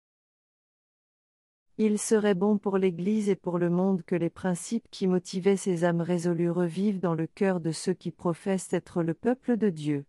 Il 1.77 1.99
serait 1.99 2.35
bon 2.35 2.57
pour 2.57 2.77
l'Église 2.77 3.27
et 3.27 3.35
pour 3.35 3.57
le 3.57 3.69
monde 3.69 4.01
que 4.03 4.15
les 4.15 4.29
principes 4.29 4.87
qui 4.91 5.07
motivaient 5.07 5.57
ces 5.57 5.83
âmes 5.83 5.99
résolues 5.99 6.49
revivent 6.49 7.01
dans 7.01 7.15
le 7.15 7.27
cœur 7.27 7.59
de 7.59 7.73
ceux 7.73 7.93
qui 7.93 8.11
professent 8.11 8.71
être 8.71 9.03
le 9.03 9.13
peuple 9.13 9.57
de 9.57 9.69
Dieu. 9.69 10.05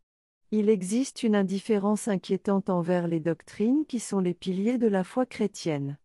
Il 0.52 0.68
existe 0.68 1.24
une 1.24 1.34
indifférence 1.34 2.06
inquiétante 2.06 2.70
envers 2.70 3.08
les 3.08 3.18
doctrines 3.18 3.84
qui 3.84 3.98
sont 3.98 4.20
les 4.20 4.32
piliers 4.32 4.78
de 4.78 4.86
la 4.86 5.02
foi 5.02 5.26
chrétienne. 5.26 5.98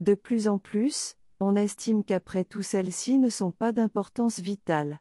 De 0.00 0.14
plus 0.14 0.48
en 0.48 0.56
plus, 0.56 1.16
on 1.40 1.56
estime 1.56 2.04
qu'après 2.04 2.44
tout 2.44 2.62
celles-ci 2.62 3.18
ne 3.18 3.28
sont 3.28 3.50
pas 3.50 3.72
d'importance 3.72 4.40
vitale. 4.40 4.98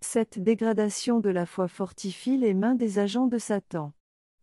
Cette 0.00 0.38
dégradation 0.38 1.18
de 1.18 1.30
la 1.30 1.46
foi 1.46 1.66
fortifie 1.66 2.36
les 2.36 2.54
mains 2.54 2.76
des 2.76 3.00
agents 3.00 3.26
de 3.26 3.38
Satan. 3.38 3.92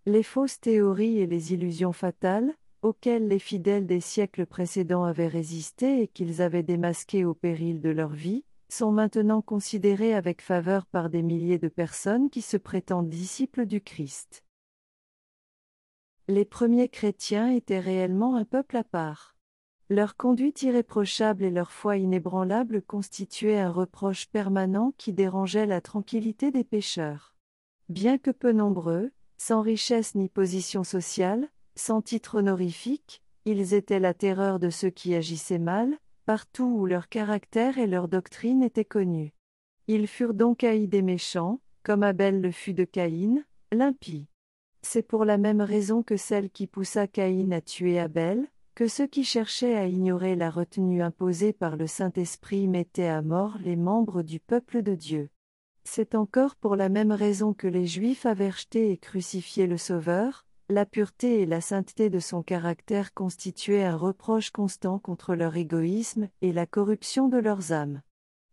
Les 0.06 0.24
fausses 0.24 0.60
théories 0.60 1.20
et 1.20 1.26
les 1.26 1.54
illusions 1.54 1.94
fatales, 1.94 2.54
auxquelles 2.86 3.27
les 3.27 3.39
fidèles 3.39 3.88
des 3.88 4.00
siècles 4.00 4.46
précédents 4.46 5.06
avaient 5.06 5.27
résisté 5.27 6.04
et 6.04 6.08
qu'ils 6.08 6.44
avaient 6.44 6.62
démasquées 6.62 7.25
au 7.25 7.34
péril 7.34 7.82
de 7.82 7.89
leur 7.89 8.12
vie, 8.12 8.46
sont 8.70 8.92
maintenant 8.92 9.42
considérées 9.42 10.13
avec 10.13 10.39
faveur 10.39 10.86
par 10.86 11.10
des 11.10 11.24
milliers 11.24 11.58
de 11.58 11.68
personnes 11.68 12.30
qui 12.30 12.44
se 12.44 12.58
prétendent 12.58 13.10
disciples 13.10 13.65
du 13.65 13.82
Christ. 13.82 14.44
Les 16.27 16.46
premiers 16.46 16.88
chrétiens 16.88 17.50
étaient 17.50 17.80
réellement 17.80 18.36
un 18.36 18.46
peuple 18.46 18.77
à 18.77 18.84
part. 18.84 19.36
Leur 19.89 20.15
conduite 20.15 20.62
irréprochable 20.62 21.44
et 21.44 21.51
leur 21.51 21.72
foi 21.72 21.98
inébranlable 21.98 22.84
constituaient 22.84 23.58
un 23.58 23.72
reproche 23.72 24.27
permanent 24.27 24.94
qui 25.00 25.12
dérangeait 25.12 25.65
la 25.65 25.82
tranquillité 25.82 26.51
des 26.51 26.63
pécheurs. 26.63 27.34
Bien 27.89 28.20
que 28.20 28.30
peu 28.30 28.51
nombreux, 28.51 29.12
sans 29.38 29.62
richesse 29.62 30.13
ni 30.13 30.30
position 30.30 30.84
sociale, 30.84 31.50
sans 31.75 32.01
titre 32.01 32.39
honorifique, 32.39 33.22
ils 33.46 33.74
étaient 33.74 34.00
la 34.00 34.13
terreur 34.13 34.60
de 34.60 34.70
ceux 34.70 34.89
qui 34.89 35.13
agissaient 35.13 35.60
mal, 35.60 35.98
partout 36.25 36.75
où 36.79 36.86
leur 36.86 37.10
caractère 37.10 37.77
et 37.77 37.88
leur 37.88 38.08
doctrine 38.08 38.63
étaient 38.63 38.86
connus. 38.86 39.34
Ils 39.88 40.08
furent 40.08 40.34
donc 40.34 40.63
haïs 40.63 40.88
des 40.88 41.03
méchants, 41.03 41.60
comme 41.84 42.01
Abel 42.01 42.41
le 42.41 42.51
fut 42.51 42.74
de 42.74 42.86
Caïn, 42.86 43.44
l'impie. 43.72 44.27
C'est 44.82 45.03
pour 45.03 45.25
la 45.25 45.38
même 45.38 45.62
raison 45.62 46.01
que 46.01 46.17
celle 46.17 46.50
qui 46.50 46.65
poussa 46.65 47.08
Caïn 47.08 47.51
à 47.51 47.62
tuer 47.62 48.00
Abel, 48.00 48.48
que 48.74 48.88
ceux 48.88 49.08
qui 49.08 49.24
cherchaient 49.24 49.75
à 49.75 49.88
ignorer 49.88 50.36
la 50.36 50.50
retenue 50.50 51.01
imposée 51.01 51.53
par 51.53 51.77
le 51.77 51.88
Saint-Esprit 51.88 52.67
mettaient 52.67 53.08
à 53.08 53.22
mort 53.22 53.58
les 53.63 53.75
membres 53.75 54.22
du 54.22 54.39
peuple 54.39 54.81
de 54.81 54.96
Dieu. 54.96 55.29
C'est 55.83 56.16
encore 56.16 56.55
pour 56.55 56.75
la 56.75 56.90
même 56.90 57.11
raison 57.11 57.53
que 57.53 57.68
les 57.68 57.85
Juifs 57.85 58.25
avaient 58.25 58.50
rejeté 58.50 58.92
et 58.92 58.98
crucifié 58.98 59.68
le 59.68 59.77
Sauveur, 59.77 60.45
la 60.70 60.86
pureté 60.86 61.42
et 61.42 61.46
la 61.46 61.62
sainteté 61.62 62.10
de 62.10 62.20
son 62.20 62.42
caractère 62.42 63.14
constituaient 63.14 63.84
un 63.84 63.96
reproche 63.96 64.50
constant 64.50 64.98
contre 64.98 65.36
leur 65.36 65.56
égoïsme 65.56 66.30
et 66.42 66.51
la 66.51 66.66
corruption 66.66 67.28
de 67.28 67.38
leurs 67.38 67.72
âmes. 67.72 68.01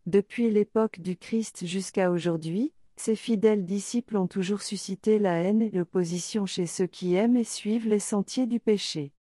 Depuis 0.04 0.50
l'époque 0.50 1.00
du 1.00 1.16
Christ 1.16 1.64
jusqu'à 1.64 2.10
aujourd'hui, 2.10 2.72
ces 2.96 3.16
fidèles 3.16 3.64
disciples 3.64 4.18
ont 4.18 4.26
toujours 4.26 4.60
suscité 4.60 5.18
la 5.18 5.42
haine 5.42 5.62
et 5.62 5.70
l'opposition 5.70 6.44
chez 6.44 6.66
ceux 6.66 6.86
qui 6.86 7.14
aiment 7.14 7.36
et 7.36 7.44
suivent 7.44 7.88
les 7.88 7.98
sentiers 7.98 8.46
du 8.46 8.60
péché. 8.60 9.12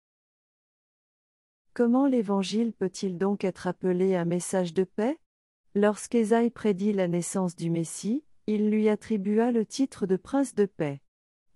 Comment 1.73 2.07
l'Évangile 2.07 2.73
peut-il 2.73 3.17
donc 3.17 3.45
être 3.45 3.67
appelé 3.67 4.15
un 4.15 4.25
message 4.25 4.73
de 4.73 4.83
paix? 4.83 5.17
Lorsqu'Ésaïe 5.73 6.49
prédit 6.49 6.91
la 6.91 7.07
naissance 7.07 7.55
du 7.55 7.69
Messie, 7.69 8.25
il 8.47 8.69
lui 8.69 8.89
attribua 8.89 9.51
le 9.51 9.65
titre 9.65 10.05
de 10.05 10.17
prince 10.17 10.53
de 10.53 10.65
paix. 10.65 10.99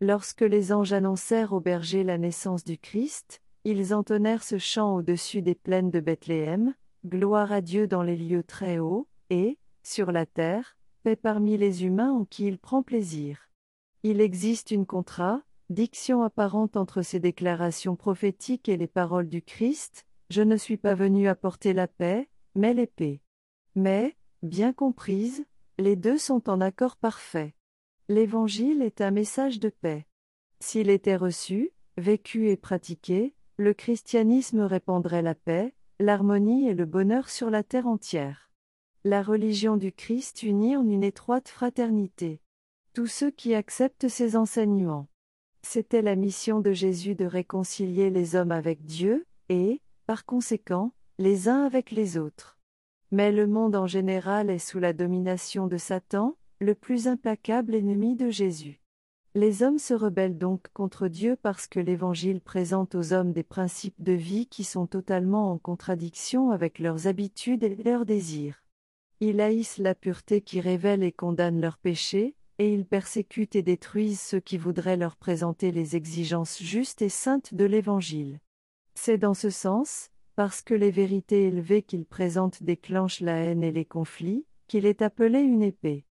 Lorsque 0.02 0.42
les 0.42 0.74
anges 0.74 0.92
annoncèrent 0.92 1.54
au 1.54 1.62
berger 1.62 2.04
la 2.04 2.18
naissance 2.18 2.66
du 2.66 2.78
Christ, 2.78 3.42
ils 3.64 3.94
entonnèrent 3.94 4.44
ce 4.44 4.58
chant 4.58 4.96
au-dessus 4.96 5.42
des 5.42 5.56
plaines 5.56 5.90
de 5.90 6.00
Bethléem, 6.00 6.76
Gloire 7.06 7.52
à 7.52 7.62
Dieu 7.62 7.88
dans 7.88 8.04
les 8.04 8.18
lieux 8.18 8.44
très 8.44 8.80
hauts, 8.80 9.08
et, 9.30 9.58
sur 9.84 10.12
la 10.12 10.26
terre, 10.26 10.76
paix 11.04 11.16
parmi 11.16 11.56
les 11.58 11.86
humains 11.86 12.12
en 12.12 12.26
qui 12.26 12.48
il 12.48 12.58
prend 12.58 12.84
plaisir. 12.84 13.50
Il 14.04 14.20
existe 14.20 14.72
une 14.72 14.86
contradiction 14.86 16.24
apparente 16.24 16.78
entre 16.78 17.02
ces 17.02 17.20
déclarations 17.20 17.96
prophétiques 17.96 18.68
et 18.68 18.78
les 18.78 18.88
paroles 18.88 19.30
du 19.30 19.42
Christ, 19.42 20.06
Je 20.30 20.42
ne 20.42 20.58
suis 20.58 20.78
pas 20.78 20.96
venu 20.96 21.28
apporter 21.28 21.74
la 21.74 21.88
paix, 21.88 22.28
mais 22.56 22.74
l'épée. 22.74 23.22
Mais, 23.76 24.18
bien 24.42 24.74
comprise, 24.74 25.46
les 25.78 25.96
deux 25.96 26.18
sont 26.18 26.50
en 26.50 26.60
accord 26.62 26.98
parfait. 26.98 27.54
L'Évangile 28.08 28.84
est 28.84 29.02
un 29.02 29.10
message 29.10 29.60
de 29.60 29.70
paix. 29.70 30.06
S'il 30.60 30.92
était 30.92 31.16
reçu, 31.16 31.72
vécu 31.98 32.50
et 32.50 32.58
pratiqué, 32.58 33.34
le 33.58 33.74
christianisme 33.74 34.60
répandrait 34.60 35.24
la 35.24 35.34
paix, 35.34 35.74
l'harmonie 36.00 36.70
et 36.70 36.76
le 36.76 36.86
bonheur 36.86 37.30
sur 37.30 37.50
la 37.50 37.64
terre 37.64 37.88
entière. 37.88 38.52
La 39.06 39.24
religion 39.24 39.76
du 39.76 39.92
Christ 39.92 40.44
unit 40.44 40.78
en 40.78 40.88
une 40.88 41.04
étroite 41.04 41.50
fraternité. 41.50 42.42
Tous 42.94 43.08
ceux 43.08 43.32
qui 43.32 43.56
acceptent 43.56 44.08
ses 44.08 44.36
enseignements. 44.36 45.08
C'était 45.64 46.04
la 46.04 46.16
mission 46.16 46.60
de 46.60 46.74
Jésus 46.74 47.16
de 47.16 47.26
réconcilier 47.26 48.12
les 48.12 48.36
hommes 48.36 48.52
avec 48.52 48.86
Dieu, 48.86 49.26
et, 49.50 49.82
par 50.06 50.26
conséquent, 50.26 50.92
les 51.18 51.50
uns 51.50 51.64
avec 51.66 51.90
les 51.90 52.20
autres. 52.20 52.60
Mais 53.10 53.32
le 53.32 53.48
monde 53.48 53.76
en 53.76 53.88
général 53.88 54.52
est 54.52 54.60
sous 54.60 54.78
la 54.78 54.94
domination 54.94 55.66
de 55.66 55.78
Satan, 55.78 56.38
le 56.60 56.76
plus 56.76 57.08
implacable 57.08 57.76
ennemi 57.76 58.16
de 58.16 58.30
Jésus. 58.30 58.82
Les 59.34 59.64
hommes 59.64 59.80
se 59.80 59.94
rebellent 59.94 60.38
donc 60.38 60.68
contre 60.74 61.10
Dieu 61.10 61.36
parce 61.42 61.68
que 61.68 61.82
l'Évangile 61.82 62.40
présente 62.40 62.96
aux 62.96 63.12
hommes 63.12 63.34
des 63.34 63.44
principes 63.44 64.02
de 64.02 64.14
vie 64.14 64.48
qui 64.48 64.64
sont 64.64 64.88
totalement 64.88 65.52
en 65.52 65.58
contradiction 65.58 66.52
avec 66.52 66.80
leurs 66.80 67.08
habitudes 67.08 67.64
et 67.64 67.76
leurs 67.76 68.06
désirs. 68.06 68.64
Ils 69.20 69.42
haïssent 69.42 69.78
la 69.78 69.94
pureté 69.96 70.40
qui 70.40 70.62
révèle 70.62 71.04
et 71.04 71.12
condamne 71.12 71.60
leurs 71.60 71.78
péchés, 71.78 72.36
et 72.60 72.74
ils 72.74 72.86
persécutent 72.86 73.58
et 73.58 73.62
détruisent 73.62 74.22
ceux 74.22 74.40
qui 74.40 74.58
voudraient 74.58 74.96
leur 74.96 75.18
présenter 75.18 75.72
les 75.72 75.98
exigences 75.98 76.62
justes 76.62 77.02
et 77.02 77.10
saintes 77.10 77.54
de 77.54 77.66
l'Évangile. 77.66 78.40
C'est 78.94 79.18
dans 79.18 79.34
ce 79.34 79.50
sens, 79.50 80.12
parce 80.38 80.62
que 80.62 80.74
les 80.74 80.92
vérités 80.92 81.48
élevées 81.48 81.84
qu'il 81.84 82.06
présente 82.06 82.64
déclenchent 82.64 83.20
la 83.20 83.36
haine 83.36 83.64
et 83.64 83.74
les 83.74 83.84
conflits, 83.84 84.46
qu'il 84.68 84.86
est 84.86 85.02
appelé 85.02 85.40
une 85.40 85.64
épée. 85.64 86.06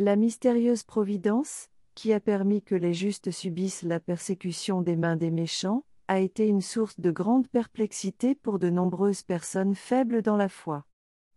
La 0.00 0.16
mystérieuse 0.16 0.82
providence, 0.82 1.68
qui 1.94 2.12
a 2.12 2.18
permis 2.18 2.62
que 2.62 2.74
les 2.74 2.94
justes 2.94 3.30
subissent 3.30 3.84
la 3.84 4.00
persécution 4.00 4.82
des 4.82 4.96
mains 4.96 5.14
des 5.14 5.30
méchants, 5.30 5.84
a 6.08 6.18
été 6.18 6.48
une 6.48 6.62
source 6.62 6.98
de 6.98 7.12
grande 7.12 7.46
perplexité 7.46 8.34
pour 8.34 8.58
de 8.58 8.70
nombreuses 8.70 9.22
personnes 9.22 9.76
faibles 9.76 10.20
dans 10.20 10.36
la 10.36 10.48
foi. 10.48 10.84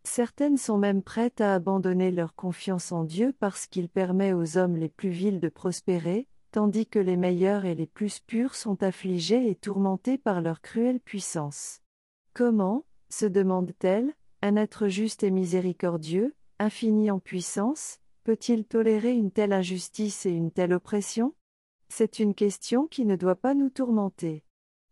Certaines 0.04 0.58
sont 0.58 0.80
même 0.80 1.04
prêtes 1.04 1.40
à 1.40 1.54
abandonner 1.54 2.10
leur 2.10 2.34
confiance 2.34 2.92
en 2.92 3.04
Dieu 3.04 3.32
parce 3.40 3.68
qu'il 3.68 3.90
permet 3.90 4.34
aux 4.34 4.58
hommes 4.58 4.76
les 4.76 4.90
plus 4.90 5.12
vils 5.12 5.40
de 5.40 5.50
prospérer, 5.50 6.28
tandis 6.52 6.88
que 6.88 6.98
les 6.98 7.16
meilleurs 7.16 7.66
et 7.66 7.76
les 7.76 7.86
plus 7.86 8.22
purs 8.22 8.56
sont 8.56 8.82
affligés 8.82 9.52
et 9.52 9.56
tourmentés 9.56 10.18
par 10.18 10.42
leur 10.42 10.62
cruelle 10.62 11.00
puissance. 11.00 11.82
Comment, 12.34 12.86
se 13.10 13.28
demande-t-elle, 13.28 14.16
un 14.42 14.56
être 14.56 14.88
juste 14.88 15.22
et 15.22 15.30
miséricordieux, 15.30 16.34
infini 16.58 17.12
en 17.12 17.20
puissance, 17.20 18.00
peut-il 18.28 18.66
tolérer 18.66 19.14
une 19.14 19.32
telle 19.32 19.54
injustice 19.54 20.26
et 20.26 20.32
une 20.32 20.52
telle 20.52 20.74
oppression? 20.74 21.34
C'est 21.88 22.20
une 22.20 22.36
question 22.36 22.86
qui 22.86 23.06
ne 23.06 23.16
doit 23.16 23.38
pas 23.38 23.54
nous 23.54 23.70
tourmenter. 23.70 24.44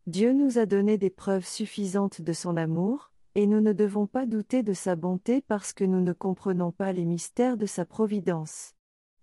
Dieu 0.08 0.32
nous 0.32 0.58
a 0.58 0.66
donné 0.66 0.98
des 0.98 1.10
preuves 1.10 1.46
suffisantes 1.46 2.22
de 2.22 2.32
son 2.32 2.56
amour, 2.56 3.12
et 3.36 3.46
nous 3.46 3.60
ne 3.60 3.74
devons 3.74 4.08
pas 4.08 4.26
douter 4.26 4.64
de 4.64 4.72
sa 4.72 4.96
bonté 4.96 5.42
parce 5.42 5.74
que 5.74 5.84
nous 5.84 6.00
ne 6.00 6.14
comprenons 6.14 6.72
pas 6.72 6.94
les 6.94 7.04
mystères 7.04 7.58
de 7.58 7.66
sa 7.66 7.84
providence. 7.84 8.72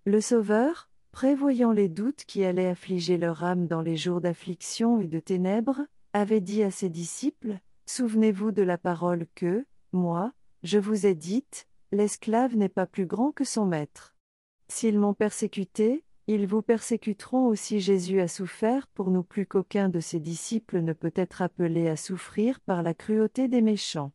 Le 0.05 0.21
Sauveur, 0.21 0.91
prévoyant 1.11 1.71
les 1.71 1.89
doutes 1.89 2.25
qui 2.25 2.43
allaient 2.43 2.67
affliger 2.67 3.17
leur 3.17 3.43
âme 3.43 3.65
dans 3.65 3.81
les 3.81 3.97
jours 3.97 4.21
d'affliction 4.21 5.01
et 5.01 5.07
de 5.07 5.19
ténèbres, 5.19 5.87
avait 6.13 6.39
dit 6.39 6.61
à 6.61 6.69
ses 6.69 6.89
disciples, 6.89 7.57
Souvenez-vous 7.87 8.51
de 8.51 8.61
la 8.61 8.77
parole 8.77 9.25
que, 9.33 9.65
moi, 9.91 10.33
je 10.61 10.77
vous 10.77 11.07
ai 11.07 11.15
dite, 11.15 11.65
l'esclave 11.93 12.55
n'est 12.57 12.69
pas 12.69 12.87
plus 12.87 13.05
grand 13.05 13.31
que 13.31 13.43
son 13.43 13.65
maître. 13.65 14.15
S'ils 14.67 14.99
m'ont 14.99 15.13
persécuté, 15.13 16.03
ils 16.25 16.47
vous 16.47 16.61
persécuteront 16.61 17.45
aussi. 17.47 17.79
Jésus 17.79 18.19
a 18.19 18.27
souffert 18.27 18.87
pour 18.87 19.11
nous 19.11 19.23
plus 19.23 19.45
qu'aucun 19.45 19.89
de 19.89 19.99
ses 19.99 20.19
disciples 20.19 20.81
ne 20.81 20.93
peut 20.93 21.13
être 21.15 21.41
appelé 21.41 21.87
à 21.87 21.95
souffrir 21.95 22.59
par 22.61 22.81
la 22.81 22.93
cruauté 22.93 23.47
des 23.47 23.61
méchants. 23.61 24.11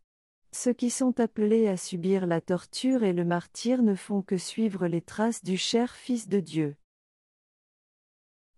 Ceux 0.50 0.72
qui 0.72 0.90
sont 0.90 1.20
appelés 1.20 1.68
à 1.68 1.76
subir 1.76 2.26
la 2.26 2.40
torture 2.40 3.04
et 3.04 3.12
le 3.12 3.24
martyr 3.24 3.82
ne 3.82 3.94
font 3.94 4.22
que 4.22 4.38
suivre 4.38 4.88
les 4.88 5.02
traces 5.02 5.44
du 5.44 5.56
cher 5.56 5.94
Fils 5.94 6.28
de 6.28 6.40
Dieu. 6.40 6.76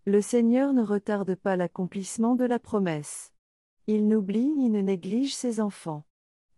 Le 0.07 0.23
Seigneur 0.23 0.73
ne 0.73 0.83
retarde 0.83 1.35
pas 1.35 1.57
l'accomplissement 1.57 2.37
de 2.37 2.45
la 2.45 2.59
promesse. 2.59 3.33
Il 3.87 4.09
n'oublie 4.09 4.49
ni 4.49 4.71
ne 4.71 4.81
néglige 4.81 5.35
ses 5.35 5.61
enfants. 5.61 6.05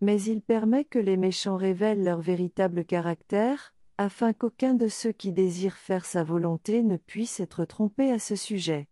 Mais 0.03 0.21
il 0.21 0.43
permet 0.43 0.85
que 0.85 0.99
les 0.99 1.17
méchants 1.17 1.57
révèlent 1.57 2.03
leur 2.03 2.21
véritable 2.21 2.85
caractère, 2.85 3.73
afin 3.99 4.33
qu'aucun 4.33 4.75
de 4.75 4.89
ceux 4.89 5.13
qui 5.13 5.31
désirent 5.31 5.77
faire 5.77 6.05
sa 6.05 6.25
volonté 6.25 6.83
ne 6.83 6.97
puisse 6.97 7.39
être 7.39 7.65
trompé 7.65 8.11
à 8.11 8.19
ce 8.19 8.35
sujet. 8.35 8.89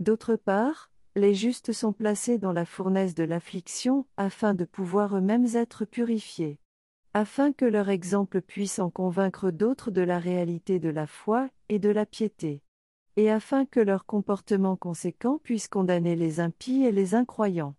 D'autre 0.00 0.36
part, 0.36 0.90
les 1.16 1.34
justes 1.34 1.72
sont 1.72 1.94
placés 1.94 2.36
dans 2.36 2.52
la 2.52 2.66
fournaise 2.66 3.14
de 3.14 3.24
l'affliction, 3.24 4.04
afin 4.18 4.52
de 4.52 4.66
pouvoir 4.66 5.16
eux-mêmes 5.16 5.46
être 5.54 5.86
purifiés. 5.86 6.58
Afin 7.14 7.52
que 7.52 7.64
leur 7.64 7.88
exemple 7.88 8.42
puisse 8.42 8.78
en 8.80 8.90
convaincre 8.90 9.50
d'autres 9.50 9.90
de 9.90 10.02
la 10.02 10.18
réalité 10.18 10.78
de 10.78 10.90
la 10.90 11.06
foi 11.06 11.48
et 11.70 11.78
de 11.78 11.88
la 11.88 12.04
piété. 12.04 12.62
Et 13.16 13.30
afin 13.30 13.64
que 13.64 13.80
leur 13.80 14.04
comportement 14.04 14.76
conséquent 14.76 15.38
puisse 15.42 15.68
condamner 15.68 16.16
les 16.16 16.38
impies 16.38 16.84
et 16.84 16.92
les 16.92 17.14
incroyants. 17.14 17.76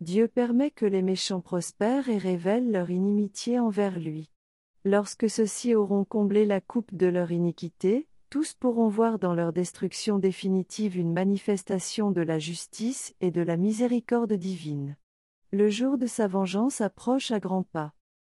Dieu 0.00 0.28
permet 0.28 0.70
que 0.70 0.86
les 0.86 1.02
méchants 1.02 1.40
prospèrent 1.40 2.08
et 2.08 2.18
révèlent 2.18 2.70
leur 2.70 2.90
inimitié 2.90 3.58
envers 3.58 3.98
lui. 3.98 4.30
Lorsque 4.84 5.28
ceux-ci 5.28 5.74
auront 5.74 6.04
comblé 6.04 6.46
la 6.46 6.60
coupe 6.60 6.94
de 6.94 7.06
leur 7.06 7.32
iniquité, 7.32 8.06
tous 8.30 8.54
pourront 8.54 8.88
voir 8.88 9.18
dans 9.18 9.34
leur 9.34 9.52
destruction 9.52 10.18
définitive 10.18 10.96
une 10.96 11.12
manifestation 11.12 12.10
de 12.10 12.20
la 12.20 12.38
justice 12.38 13.14
et 13.20 13.30
de 13.30 13.40
la 13.40 13.56
miséricorde 13.56 14.34
divine. 14.34 14.96
Le 15.50 15.68
jour 15.68 15.98
de 15.98 16.06
sa 16.06 16.28
vengeance 16.28 16.80
approche 16.80 17.30
à 17.30 17.40
grands 17.40 17.64
pas. 17.64 17.92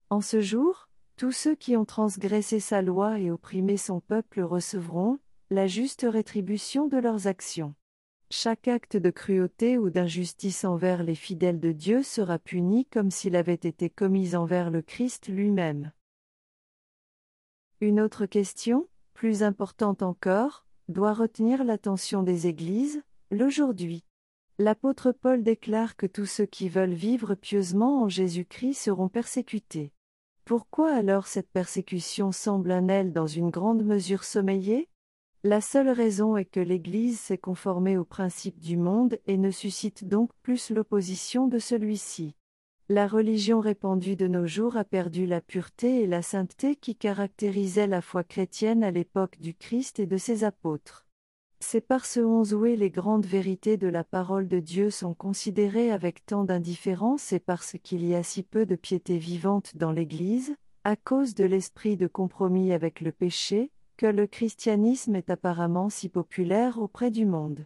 En 0.09 0.21
ce 0.21 0.41
jour, 0.41 0.89
tous 1.17 1.31
ceux 1.31 1.55
qui 1.55 1.75
ont 1.75 1.85
transgressé 1.85 2.59
sa 2.59 2.81
loi 2.81 3.19
et 3.19 3.31
opprimé 3.31 3.75
son 3.75 3.99
peuple 3.99 4.41
recevront 4.41 5.19
la 5.49 5.67
juste 5.67 6.05
rétribution 6.07 6.87
de 6.87 6.97
leurs 6.97 7.27
actions. 7.27 7.73
Chaque 8.31 8.67
acte 8.67 8.95
de 8.95 9.09
cruauté 9.09 9.79
ou 9.79 9.89
d'injustice 9.89 10.63
envers 10.63 11.01
les 11.01 11.15
fidèles 11.15 11.59
de 11.59 11.71
Dieu 11.71 12.03
sera 12.03 12.37
puni 12.37 12.85
comme 12.85 13.09
s'il 13.09 13.35
avait 13.35 13.55
été 13.55 13.89
commis 13.89 14.35
envers 14.35 14.69
le 14.69 14.83
Christ 14.83 15.29
lui-même. 15.29 15.91
Une 17.81 17.99
autre 17.99 18.27
question, 18.27 18.87
plus 19.15 19.41
importante 19.41 20.03
encore, 20.03 20.67
doit 20.89 21.13
retenir 21.13 21.63
l'attention 21.63 22.21
des 22.21 22.45
Églises, 22.45 23.01
l'aujourd'hui. 23.31 24.03
L'apôtre 24.59 25.11
Paul 25.11 25.41
déclare 25.41 25.95
que 25.95 26.05
tous 26.05 26.27
ceux 26.27 26.45
qui 26.45 26.69
veulent 26.69 26.93
vivre 26.93 27.33
pieusement 27.33 28.03
en 28.03 28.09
Jésus-Christ 28.09 28.75
seront 28.75 29.09
persécutés. 29.09 29.91
Pourquoi 30.45 30.93
alors 30.93 31.25
cette 31.25 31.49
persécution 31.49 32.31
semble 32.31 32.71
un 32.71 32.89
aile 32.89 33.11
dans 33.11 33.27
une 33.27 33.49
grande 33.49 33.83
mesure 33.83 34.23
sommeillée? 34.23 34.87
La 35.43 35.61
seule 35.61 35.89
raison 35.89 36.35
est 36.35 36.43
que 36.45 36.59
l'Église 36.59 37.17
s'est 37.17 37.37
conformée 37.37 37.97
aux 37.97 38.03
principes 38.03 38.59
du 38.59 38.75
monde 38.75 39.17
et 39.25 39.37
ne 39.37 39.51
suscite 39.51 40.05
donc 40.05 40.31
plus 40.41 40.69
l'opposition 40.69 41.47
de 41.47 41.59
celui-ci. 41.59 42.35
La 42.89 43.07
religion 43.07 43.61
répandue 43.61 44.17
de 44.17 44.27
nos 44.27 44.47
jours 44.47 44.75
a 44.75 44.83
perdu 44.83 45.25
la 45.25 45.39
pureté 45.39 46.01
et 46.01 46.07
la 46.07 46.21
sainteté 46.21 46.75
qui 46.75 46.95
caractérisaient 46.95 47.87
la 47.87 48.01
foi 48.01 48.25
chrétienne 48.25 48.83
à 48.83 48.91
l'époque 48.91 49.39
du 49.39 49.53
Christ 49.53 49.99
et 49.99 50.07
de 50.07 50.17
ses 50.17 50.43
apôtres. 50.43 51.07
C'est 51.61 51.87
par 51.87 52.05
ce 52.05 52.19
onze 52.19 52.53
où 52.53 52.63
les 52.63 52.89
grandes 52.89 53.25
vérités 53.25 53.77
de 53.77 53.87
la 53.87 54.03
parole 54.03 54.47
de 54.47 54.59
Dieu 54.59 54.89
sont 54.89 55.13
considérées 55.13 55.91
avec 55.91 56.25
tant 56.25 56.43
d'indifférence 56.43 57.31
et 57.31 57.39
parce 57.39 57.77
qu'il 57.81 58.05
y 58.05 58.13
a 58.13 58.23
si 58.23 58.43
peu 58.43 58.65
de 58.65 58.75
piété 58.75 59.17
vivante 59.17 59.77
dans 59.77 59.91
l'Église, 59.93 60.55
à 60.83 60.97
cause 60.97 61.33
de 61.33 61.45
l'esprit 61.45 61.95
de 61.95 62.07
compromis 62.07 62.73
avec 62.73 62.99
le 63.01 63.11
péché, 63.11 63.71
que 63.99 64.05
le 64.05 64.27
christianisme 64.27 65.17
est 65.17 65.29
apparemment 65.29 65.89
si 65.89 66.07
populaire 66.07 66.79
auprès 66.79 67.11
du 67.11 67.25
monde. 67.25 67.65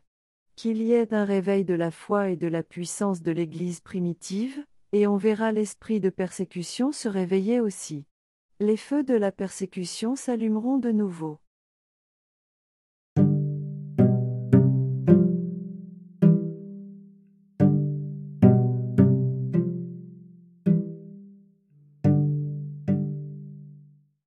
Qu'il 0.55 0.81
y 0.81 0.91
ait 0.91 1.13
un 1.13 1.25
réveil 1.25 1.63
de 1.63 1.75
la 1.75 1.91
foi 1.91 2.31
et 2.31 2.35
de 2.35 2.47
la 2.47 2.63
puissance 2.63 3.21
de 3.21 3.31
l'Église 3.31 3.81
primitive, 3.81 4.65
et 4.93 5.05
on 5.05 5.15
verra 5.15 5.51
l'esprit 5.51 5.99
de 5.99 6.09
persécution 6.09 6.91
se 6.91 7.07
réveiller 7.07 7.59
aussi. 7.59 8.05
Les 8.59 8.77
feux 8.77 9.03
de 9.03 9.13
la 9.13 9.31
persécution 9.31 10.15
s'allumeront 10.15 10.79
de 10.79 10.91
nouveau. 10.91 11.37